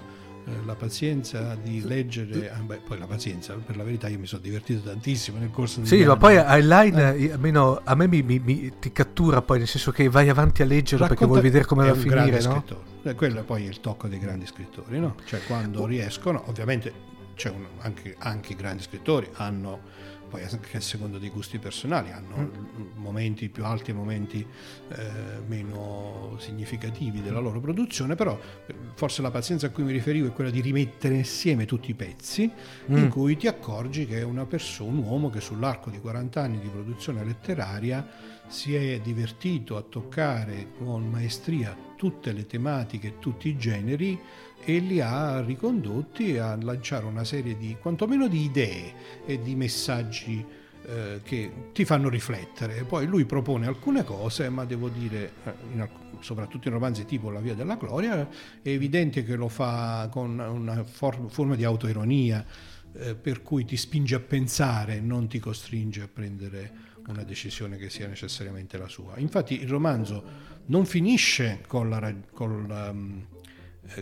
[0.64, 4.42] la pazienza di leggere, ah, beh, poi la pazienza, per la verità io mi sono
[4.42, 7.32] divertito tantissimo nel corso Sì, ma poi Highline eh.
[7.32, 10.64] almeno a me mi, mi, mi, ti cattura poi, nel senso che vai avanti a
[10.64, 12.64] leggerlo Racconta, perché vuoi vedere come va a finire, no?
[12.64, 13.14] Scrittore.
[13.14, 15.14] Quello poi è il tocco dei grandi scrittori, no?
[15.24, 16.92] Cioè quando riescono, ovviamente
[17.46, 19.80] un, anche, anche i grandi scrittori hanno
[20.28, 22.86] poi anche a seconda dei gusti personali, hanno mm.
[22.94, 24.46] momenti più alti e momenti
[24.88, 25.10] eh,
[25.46, 30.32] meno significativi della loro produzione, però eh, forse la pazienza a cui mi riferivo è
[30.32, 32.50] quella di rimettere insieme tutti i pezzi,
[32.90, 32.96] mm.
[32.96, 36.60] in cui ti accorgi che è una persona, un uomo che sull'arco di 40 anni
[36.60, 38.06] di produzione letteraria
[38.46, 44.18] si è divertito a toccare con maestria tutte le tematiche, tutti i generi,
[44.64, 48.92] e li ha ricondotti a lanciare una serie di, quantomeno di idee
[49.24, 50.44] e di messaggi
[50.86, 52.84] eh, che ti fanno riflettere.
[52.84, 55.88] Poi lui propone alcune cose, ma devo dire, eh, in,
[56.20, 58.26] soprattutto in romanzi tipo La Via della Gloria,
[58.62, 62.44] è evidente che lo fa con una for- forma di autoironia,
[62.94, 67.90] eh, per cui ti spinge a pensare, non ti costringe a prendere una decisione che
[67.90, 69.18] sia necessariamente la sua.
[69.18, 70.22] Infatti il romanzo
[70.66, 73.37] non finisce con la, con la eh,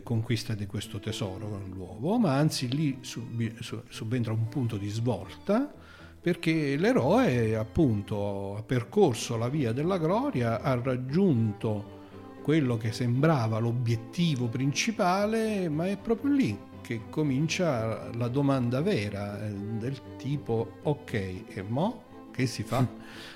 [0.03, 5.72] conquista di questo tesoro l'uovo, ma anzi lì subentra un punto di svolta
[6.20, 11.95] perché l'eroe appunto ha percorso la via della gloria, ha raggiunto
[12.42, 19.50] quello che sembrava l'obiettivo principale, ma è proprio lì che comincia la domanda vera eh,
[19.50, 22.03] del tipo ok, e mo
[22.33, 22.87] che si fa?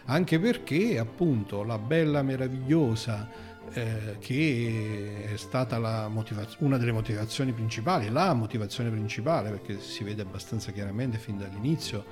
[0.07, 3.29] Anche perché appunto la bella meravigliosa
[3.73, 10.23] eh, che è stata motivaz- una delle motivazioni principali, la motivazione principale, perché si vede
[10.23, 12.05] abbastanza chiaramente fin dall'inizio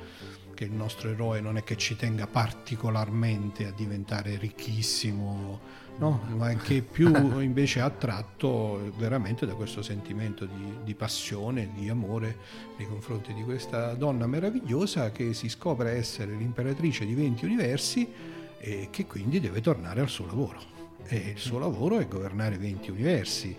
[0.59, 5.61] che il nostro eroe non è che ci tenga particolarmente a diventare ricchissimo,
[5.99, 6.21] no?
[6.35, 12.39] ma che più invece è attratto veramente da questo sentimento di, di, passione, di amore
[12.77, 18.13] nei confronti di questa donna meravigliosa che si scopre essere l'imperatrice di 20 universi
[18.59, 20.78] e che quindi deve tornare al suo lavoro.
[21.11, 23.57] E il suo lavoro è governare 20 universi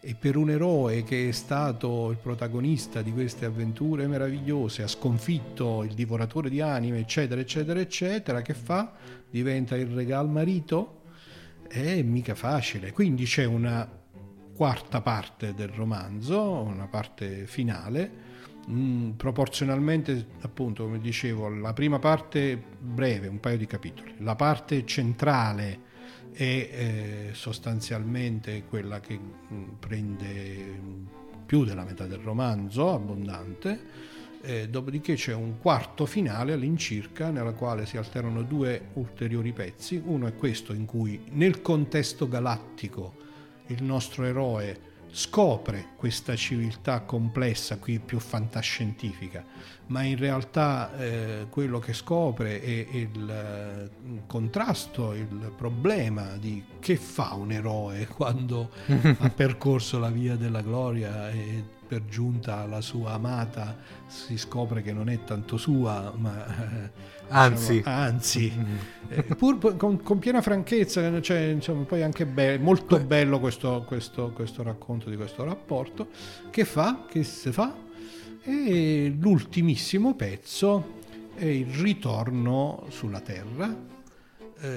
[0.00, 5.84] e per un eroe che è stato il protagonista di queste avventure meravigliose, ha sconfitto
[5.84, 8.94] il divoratore di anime, eccetera, eccetera, eccetera, che fa?
[9.30, 11.02] Diventa il regal marito?
[11.68, 12.90] È mica facile.
[12.90, 13.88] Quindi c'è una
[14.54, 18.10] quarta parte del romanzo, una parte finale,
[18.68, 24.84] mm, proporzionalmente, appunto, come dicevo, la prima parte breve, un paio di capitoli, la parte
[24.84, 25.86] centrale
[26.38, 30.80] è eh, sostanzialmente quella che mm, prende
[31.44, 33.80] più della metà del romanzo, abbondante,
[34.42, 40.28] eh, dopodiché c'è un quarto finale all'incirca nella quale si alternano due ulteriori pezzi, uno
[40.28, 43.16] è questo in cui nel contesto galattico
[43.66, 49.44] il nostro eroe scopre questa civiltà complessa, qui più fantascientifica,
[49.86, 56.62] ma in realtà eh, quello che scopre è il, eh, il contrasto, il problema di
[56.78, 58.70] che fa un eroe quando
[59.18, 64.92] ha percorso la via della gloria e per giunta la sua amata si scopre che
[64.92, 66.90] non è tanto sua, ma eh,
[67.28, 68.76] anzi, diciamo, anzi mm.
[69.08, 74.32] eh, pur con, con, piena franchezza, cioè, insomma, poi anche be- molto bello questo, questo,
[74.32, 76.08] questo racconto di questo rapporto.
[76.50, 77.06] Che fa?
[77.08, 77.74] Che si fa?
[78.42, 80.96] E l'ultimissimo pezzo
[81.34, 83.96] è il ritorno sulla Terra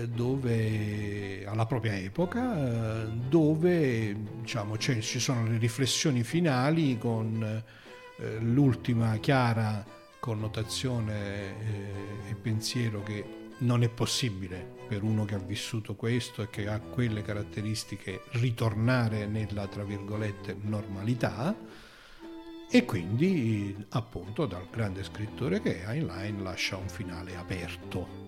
[0.08, 9.18] dove alla propria epoca eh, dove diciamo, ci sono le riflessioni finali con eh, l'ultima
[9.18, 9.84] chiara
[10.20, 16.68] connotazione e pensiero che non è possibile per uno che ha vissuto questo e che
[16.68, 21.56] ha quelle caratteristiche ritornare nella tra virgolette normalità
[22.70, 28.21] e quindi appunto dal grande scrittore che è Heinlein lascia un finale aperto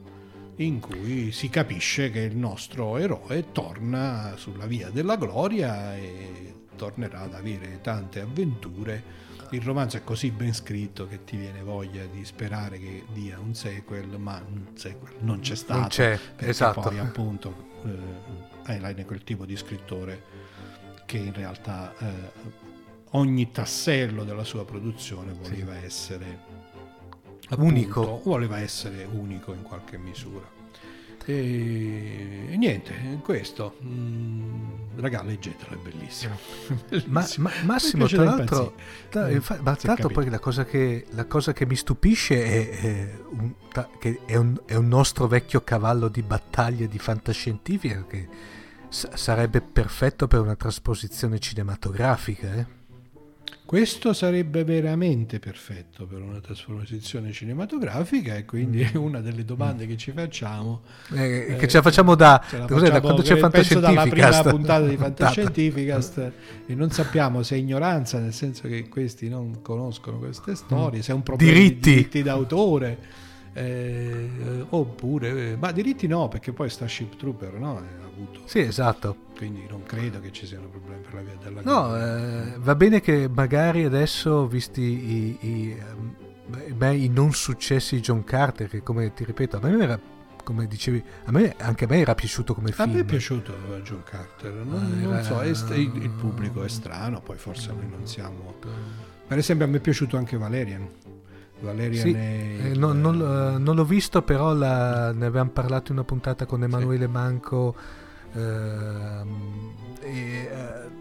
[0.57, 7.21] in cui si capisce che il nostro eroe torna sulla via della gloria e tornerà
[7.21, 9.21] ad avere tante avventure.
[9.51, 13.53] Il romanzo è così ben scritto che ti viene voglia di sperare che dia un
[13.53, 15.79] sequel, ma un sequel non c'è stato.
[15.79, 16.81] Non c'è, esatto.
[16.81, 17.71] Poi appunto
[18.65, 20.23] eh, è quel tipo di scrittore
[21.05, 22.61] che in realtà eh,
[23.11, 25.85] ogni tassello della sua produzione voleva sì.
[25.85, 26.39] essere
[27.49, 28.21] appunto, unico.
[28.23, 30.61] voleva essere unico in qualche misura.
[31.25, 36.37] E, e niente, questo, mm, raga, leggetelo, è bellissimo.
[37.07, 38.75] ma, ma, Massimo, tra l'altro,
[39.09, 42.43] tra, eh, infa, ma tra l'altro poi la cosa, che, la cosa che mi stupisce
[42.43, 43.53] è, è, un,
[43.99, 48.27] che è, un, è, un, nostro vecchio cavallo di battaglia di fantascientifica che
[48.89, 52.53] s- sarebbe perfetto per una trasposizione cinematografica.
[52.53, 52.65] Eh?
[53.65, 59.95] Questo sarebbe veramente perfetto per una trasposizione cinematografica e quindi è una delle domande che
[59.95, 60.81] ci facciamo.
[61.13, 63.95] Eh, eh, che ce la facciamo da, la facciamo, da quando c'è Fantascientificast.
[63.95, 66.31] dalla prima puntata di Fantascientificast
[66.65, 71.13] e non sappiamo se è ignoranza, nel senso che questi non conoscono queste storie, se
[71.13, 71.89] è un problema diritti.
[71.89, 72.97] di diritti d'autore.
[73.55, 77.81] Eh, oppure, ma diritti no, perché poi Starship Trooper no,
[78.13, 78.41] avuto.
[78.45, 82.55] Sì, esatto quindi non credo che ci siano problemi per la via della No, eh,
[82.59, 85.83] va bene che magari adesso, visti i, i,
[86.73, 89.99] beh, i, non successi di John Carter, che come ti ripeto, a me era,
[90.43, 92.89] come dicevi, a me, anche a me era piaciuto come film.
[92.89, 93.53] A me è piaciuto
[93.83, 97.89] John Carter, non, era, non so, è, il, il, pubblico è strano, poi forse noi
[97.89, 98.55] non siamo...
[99.25, 100.87] Per esempio a me è piaciuto anche Valerian.
[101.59, 102.71] Valerian sì, è...
[102.71, 103.17] eh, non, non,
[103.61, 107.11] non, l'ho visto, però la, ne avevamo parlato in una puntata con Emanuele sì.
[107.11, 107.75] Manco
[108.39, 110.91] e, uh,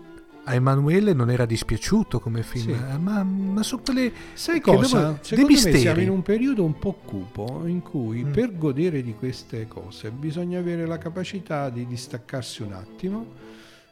[0.45, 2.71] a Emanuele non era dispiaciuto come film, sì.
[2.73, 4.13] Eh, ma, ma, su quelle...
[4.35, 5.19] Sai cosa?
[5.21, 5.75] Secondo misteri.
[5.75, 8.33] me siamo in un periodo un po' cupo in cui mm.
[8.33, 13.27] per godere di queste cose bisogna avere la capacità di distaccarsi un attimo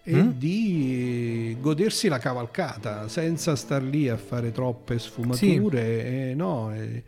[0.03, 0.29] e mm?
[0.31, 6.01] di godersi la cavalcata senza star lì a fare troppe sfumature.
[6.01, 6.31] Sì.
[6.31, 7.05] E no, e,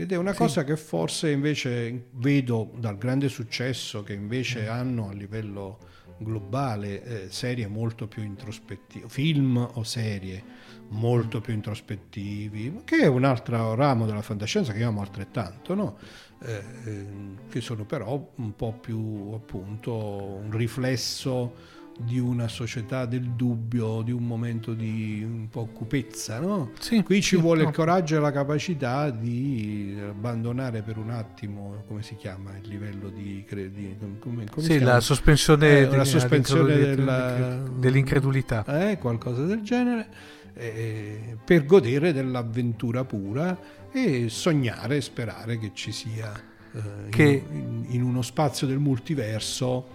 [0.00, 0.38] ed è una sì.
[0.38, 4.68] cosa che forse invece vedo dal grande successo che invece mm.
[4.68, 5.78] hanno a livello
[6.16, 13.24] globale eh, serie molto più introspettive, film o serie molto più introspettivi, che è un
[13.24, 15.98] altro ramo della fantascienza che amo altrettanto, no?
[16.42, 17.06] eh, eh,
[17.48, 24.10] che sono però un po' più appunto un riflesso di una società del dubbio, di
[24.10, 26.70] un momento di un po' cupezza, no?
[26.78, 27.68] Sì, Qui ci sì, vuole no.
[27.68, 33.10] il coraggio e la capacità di abbandonare per un attimo, come si chiama, il livello
[33.10, 33.44] di...
[33.46, 38.64] cre- di- come, come Sì, la sospensione, Eh, degli- la sospensione della- dell'incredulità.
[38.90, 40.08] eh, qualcosa del genere,
[40.54, 43.58] eh, per godere dell'avventura pura
[43.92, 46.32] e sognare e sperare che ci sia
[46.72, 49.88] eh, Che- in, in uno spazio del multiverso,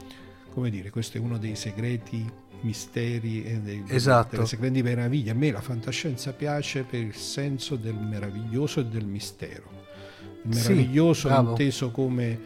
[0.56, 2.26] come dire, questo è uno dei segreti
[2.62, 4.38] misteri e dei, Esatto.
[4.38, 5.32] delle segreti meraviglie.
[5.32, 9.84] A me la fantascienza piace per il senso del meraviglioso e del mistero.
[10.46, 11.50] Il Sì, meraviglioso bravo.
[11.50, 12.40] inteso come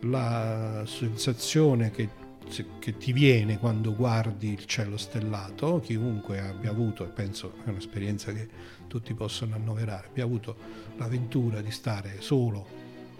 [0.00, 2.20] la sensazione che
[2.80, 8.30] che ti viene quando guardi il cielo stellato, chiunque abbia avuto, e penso è un'esperienza
[8.32, 8.46] che
[8.88, 10.56] tutti possono annoverare, abbia avuto
[10.98, 12.66] l'avventura di stare solo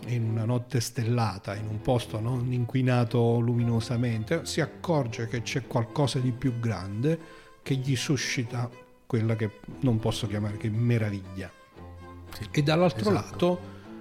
[0.06, 6.18] in una notte stellata, in un posto non inquinato luminosamente, si accorge che c'è qualcosa
[6.18, 7.18] di più grande
[7.62, 8.68] che gli suscita
[9.06, 11.50] quella che non posso chiamare che meraviglia.
[12.30, 13.30] Sì, E dall'altro esatto.
[13.30, 13.60] lato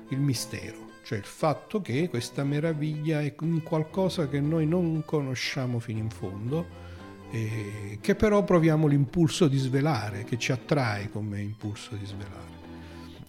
[0.10, 5.80] il mistero, cioè il fatto che questa meraviglia è un qualcosa che noi non conosciamo
[5.80, 6.90] fino in fondo,
[7.32, 12.51] che però proviamo l'impulso di svelare, che ci attrae come impulso di svelare.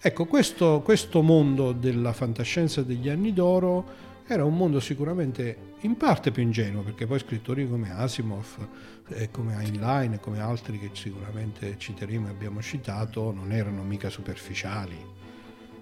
[0.04, 3.84] Ecco, questo, questo mondo della fantascienza degli anni d'oro
[4.26, 8.66] era un mondo sicuramente in parte più ingenuo, perché poi scrittori come Asimov,
[9.10, 14.10] e come Heinlein e come altri che sicuramente citeremo e abbiamo citato non erano mica
[14.10, 14.96] superficiali.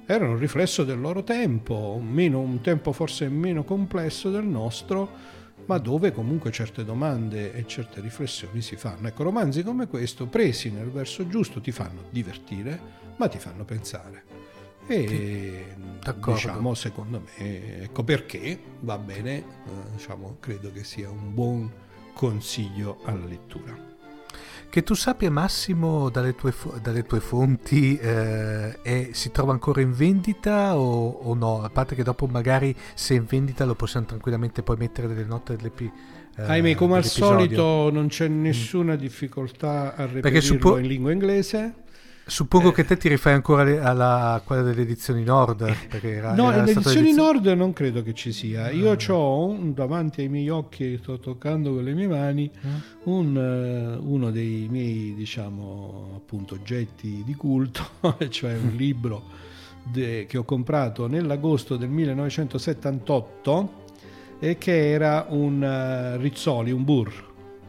[0.04, 5.08] Erano un riflesso del loro tempo, meno- un tempo forse meno complesso del nostro,
[5.70, 9.06] ma dove comunque certe domande e certe riflessioni si fanno.
[9.06, 12.80] Ecco, romanzi come questo, presi nel verso giusto, ti fanno divertire,
[13.16, 14.24] ma ti fanno pensare.
[14.88, 16.32] E d'accordo.
[16.32, 19.44] diciamo, secondo me, ecco perché va bene, eh,
[19.92, 21.72] diciamo, credo che sia un buon
[22.14, 23.89] consiglio alla lettura.
[24.70, 29.92] Che tu sappia Massimo dalle tue, dalle tue fonti eh, è- si trova ancora in
[29.92, 31.60] vendita o, o no?
[31.62, 35.24] A parte che dopo magari se è in vendita lo possiamo tranquillamente poi mettere nelle
[35.24, 35.90] note dell'epi,
[36.36, 41.74] eh, Ahimè, come al solito non c'è nessuna difficoltà a reperirlo suppo- in lingua inglese.
[42.30, 42.72] Suppongo Eh.
[42.72, 45.64] che te ti rifai ancora alla a quella delle edizioni Nord.
[45.88, 48.70] Perché era, No, era le edizioni Nord non credo che ci sia.
[48.70, 49.12] Io Ah.
[49.12, 52.74] ho davanti ai miei occhi, sto toccando con le mie mani, Mm.
[53.12, 57.82] un, eh, uno dei miei, diciamo, appunto, oggetti di culto,
[58.30, 59.22] cioè un libro
[59.82, 63.72] de- che ho comprato nell'agosto del 1978
[64.38, 67.12] e che era un eh, Rizzoli, un burr.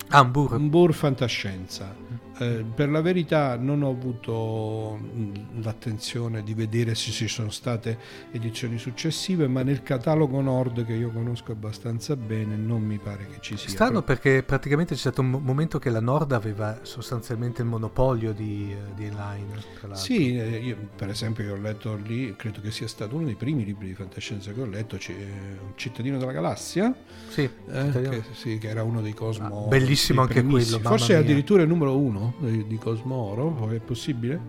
[0.09, 0.55] Ah, un burro.
[0.57, 1.95] Un burr fantascienza.
[2.41, 7.99] Eh, per la verità non ho avuto mh, l'attenzione di vedere se ci sono state
[8.31, 13.37] edizioni successive, ma nel catalogo Nord che io conosco abbastanza bene non mi pare che
[13.41, 13.69] ci sia.
[13.69, 18.33] Strano perché praticamente c'è stato un mo- momento che la Nord aveva sostanzialmente il monopolio
[18.33, 19.93] di, eh, di Line.
[19.93, 23.35] Sì, eh, io per esempio io ho letto lì, credo che sia stato uno dei
[23.35, 26.91] primi libri di fantascienza che ho letto, c- eh, Un cittadino della galassia,
[27.29, 29.65] Sì, eh, che, sì, che era uno dei Cosmo.
[29.65, 33.79] Ah, bellissimo anche quello, Forse è addirittura il numero uno di, di Cosmo Oro, è
[33.79, 34.41] possibile?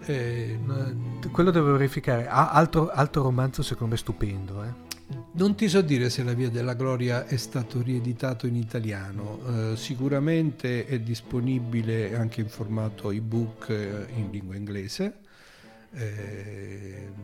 [0.00, 0.58] Eh,
[1.22, 2.26] Eh, quello devo verificare.
[2.28, 4.62] Ah, altro, altro romanzo secondo me stupendo.
[4.64, 4.74] Eh.
[5.32, 9.76] Non ti so dire se La Via della Gloria è stato rieditato in italiano, eh,
[9.76, 15.20] sicuramente è disponibile anche in formato ebook eh, in lingua inglese.
[15.92, 17.14] Eh,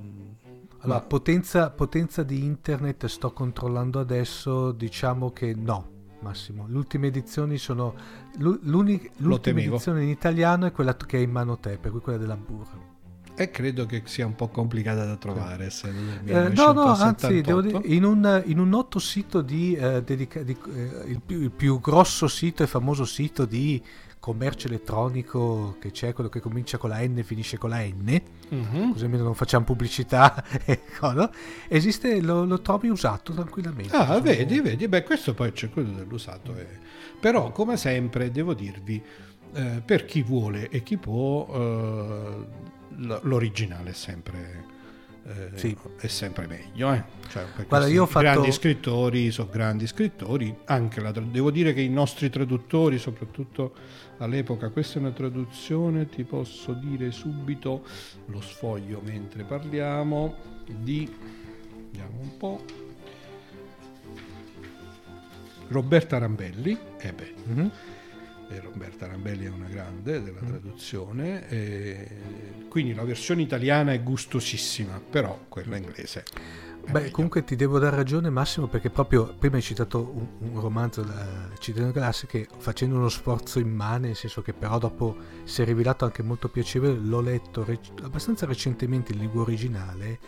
[0.78, 5.93] Allora, ma- potenza, potenza di internet sto controllando adesso, diciamo che no,
[6.24, 6.66] Massimo.
[6.68, 7.94] Le ultime edizioni sono...
[8.38, 12.36] L'ultima edizione in italiano è quella che è in mano te, per cui quella della
[12.36, 12.66] Burr.
[13.36, 15.68] e credo che sia un po' complicata da trovare.
[15.82, 17.42] del Eh, no, no, anzi, 1978.
[17.42, 21.40] devo dire, in, un, in un noto sito di, eh, dedica- di- eh, il, più,
[21.40, 23.82] il più grosso sito e famoso sito di
[24.24, 28.22] commercio elettronico che c'è, quello che comincia con la N e finisce con la N,
[28.48, 28.92] Mhm.
[28.92, 31.30] così almeno non facciamo pubblicità, ecco, no?
[31.68, 33.94] esiste, lo, lo trovi usato tranquillamente.
[33.94, 36.56] Ah, Sono- vedi, vedi, beh, questo poi c'è quello dell'usato.
[36.56, 36.66] eh.
[37.20, 39.02] Però, come sempre, devo dirvi,
[39.52, 42.46] eh, per chi vuole e chi può, eh,
[43.22, 44.64] l'originale è sempre,
[45.26, 45.76] eh, Sì.
[45.98, 46.92] è sempre meglio.
[46.92, 47.02] eh.
[47.28, 51.80] Cioè, Guarda, io ho fatto- grandi scrittori sono grandi scrittori, anche la devo dire che
[51.80, 53.74] i nostri traduttori, soprattutto
[54.18, 57.84] all'epoca, questa è una traduzione, ti posso dire subito,
[58.26, 60.34] lo sfoglio mentre parliamo,
[60.66, 61.10] di...
[61.90, 62.64] Vediamo un po'.
[65.68, 67.70] Roberta Rambelli, eh beh, Mhm.
[68.56, 72.08] E Roberta Rambelli è una grande della traduzione, e
[72.68, 76.24] quindi la versione italiana è gustosissima, però quella inglese.
[76.86, 81.02] Beh, comunque ti devo dare ragione Massimo perché proprio prima hai citato un, un romanzo
[81.02, 85.64] da Cittadino Galassia che facendo uno sforzo immane, nel senso che però dopo si è
[85.64, 90.18] rivelato anche molto piacevole, l'ho letto re- abbastanza recentemente in lingua originale,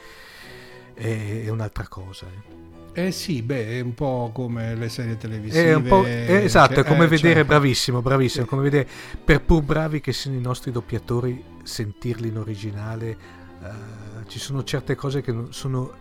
[0.95, 2.27] è, è un'altra cosa.
[2.27, 2.67] Eh.
[2.99, 5.71] Eh sì, beh, è un po' come le serie televisive.
[5.71, 7.49] È po', è, esatto, è come eh, vedere, certo.
[7.49, 8.49] bravissimo, bravissimo, sì.
[8.49, 8.89] come vedere,
[9.23, 13.19] per pur bravi che siano i nostri doppiatori, sentirli in originale,
[13.61, 15.93] uh, ci sono certe cose che sono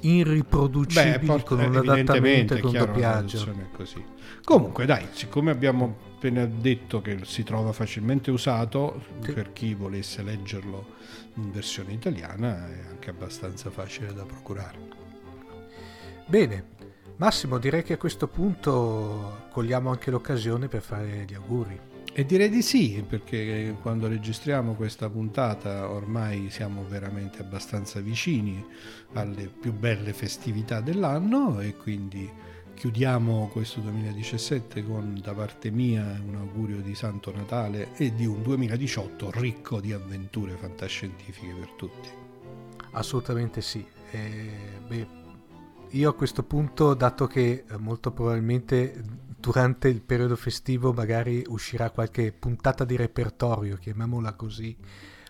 [0.00, 3.54] irriproducibili Beh, con un adattamento e con un doppiaggio.
[3.74, 4.04] Così.
[4.44, 9.32] Comunque, dai, siccome abbiamo appena detto che si trova facilmente usato, sì.
[9.32, 11.00] per chi volesse leggerlo
[11.36, 15.01] in versione italiana è anche abbastanza facile da procurare.
[16.32, 16.64] Bene,
[17.16, 21.78] Massimo, direi che a questo punto cogliamo anche l'occasione per fare gli auguri.
[22.10, 28.66] E direi di sì, perché quando registriamo questa puntata ormai siamo veramente abbastanza vicini
[29.12, 32.26] alle più belle festività dell'anno e quindi
[32.72, 38.40] chiudiamo questo 2017 con da parte mia un augurio di Santo Natale e di un
[38.40, 42.08] 2018 ricco di avventure fantascientifiche per tutti.
[42.92, 43.84] Assolutamente sì.
[44.10, 44.50] Eh,
[44.86, 45.20] beh,
[45.92, 49.02] io a questo punto, dato che eh, molto probabilmente
[49.38, 54.76] durante il periodo festivo magari uscirà qualche puntata di repertorio, chiamiamola così.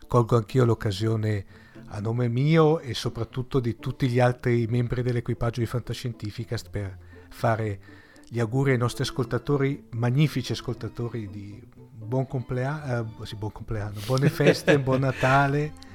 [0.06, 1.44] Colgo anch'io l'occasione
[1.86, 6.98] a nome mio e soprattutto di tutti gli altri membri dell'equipaggio di Fantascientificast per
[7.30, 7.80] fare
[8.28, 14.28] gli auguri ai nostri ascoltatori, magnifici ascoltatori di buon compleanno, eh, sì, buon compleanno, buone
[14.28, 15.91] feste, buon Natale.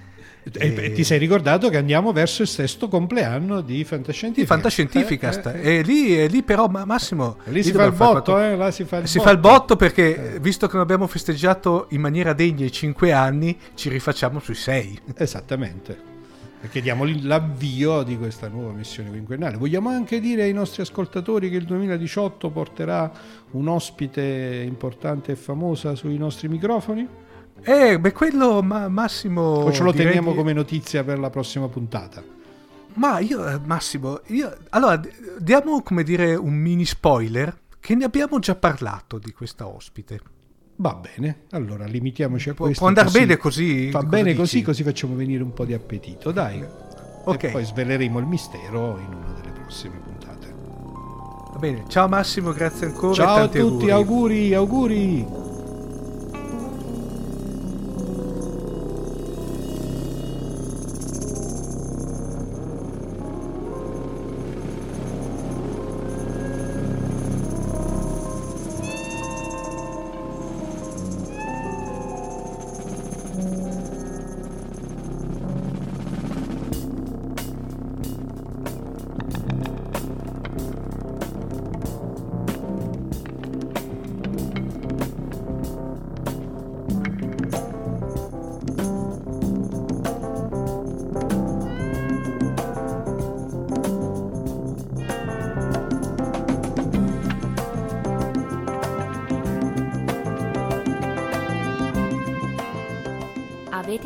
[0.53, 0.91] E...
[0.91, 4.35] Ti sei ricordato che andiamo verso il sesto compleanno di Fantascientificast.
[4.35, 5.45] Di Fantascientificast.
[5.47, 7.37] Eh, eh, e, lì, e lì però Massimo...
[7.45, 8.39] Lì, lì si, fa il botto, quattro...
[8.39, 9.29] eh, là si fa il si botto.
[9.29, 10.39] fa il botto perché eh.
[10.39, 14.99] visto che non abbiamo festeggiato in maniera degna i cinque anni, ci rifacciamo sui sei.
[15.15, 16.15] Esattamente.
[16.59, 19.57] Perché diamo l'avvio di questa nuova missione quinquennale.
[19.57, 23.11] Vogliamo anche dire ai nostri ascoltatori che il 2018 porterà
[23.51, 27.07] un ospite importante e famosa sui nostri microfoni?
[27.63, 29.41] Eh, beh, quello ma, Massimo.
[29.41, 30.37] O ce lo teniamo di...
[30.37, 32.23] come notizia per la prossima puntata?
[32.93, 34.55] Ma io, eh, Massimo, io.
[34.69, 34.99] Allora,
[35.39, 40.19] diamo come dire un mini spoiler che ne abbiamo già parlato di questa ospite.
[40.79, 42.79] Va bene, allora limitiamoci a Pu- questo.
[42.79, 43.89] Può andare bene così?
[43.89, 44.37] Va bene dici?
[44.37, 46.63] così, così facciamo venire un po' di appetito, dai.
[47.23, 47.43] Ok.
[47.43, 50.53] E poi sveleremo il mistero in una delle prossime puntate.
[51.51, 53.13] Va bene, ciao Massimo, grazie ancora.
[53.13, 55.25] Ciao a tutti, auguri, auguri.
[55.25, 55.46] auguri.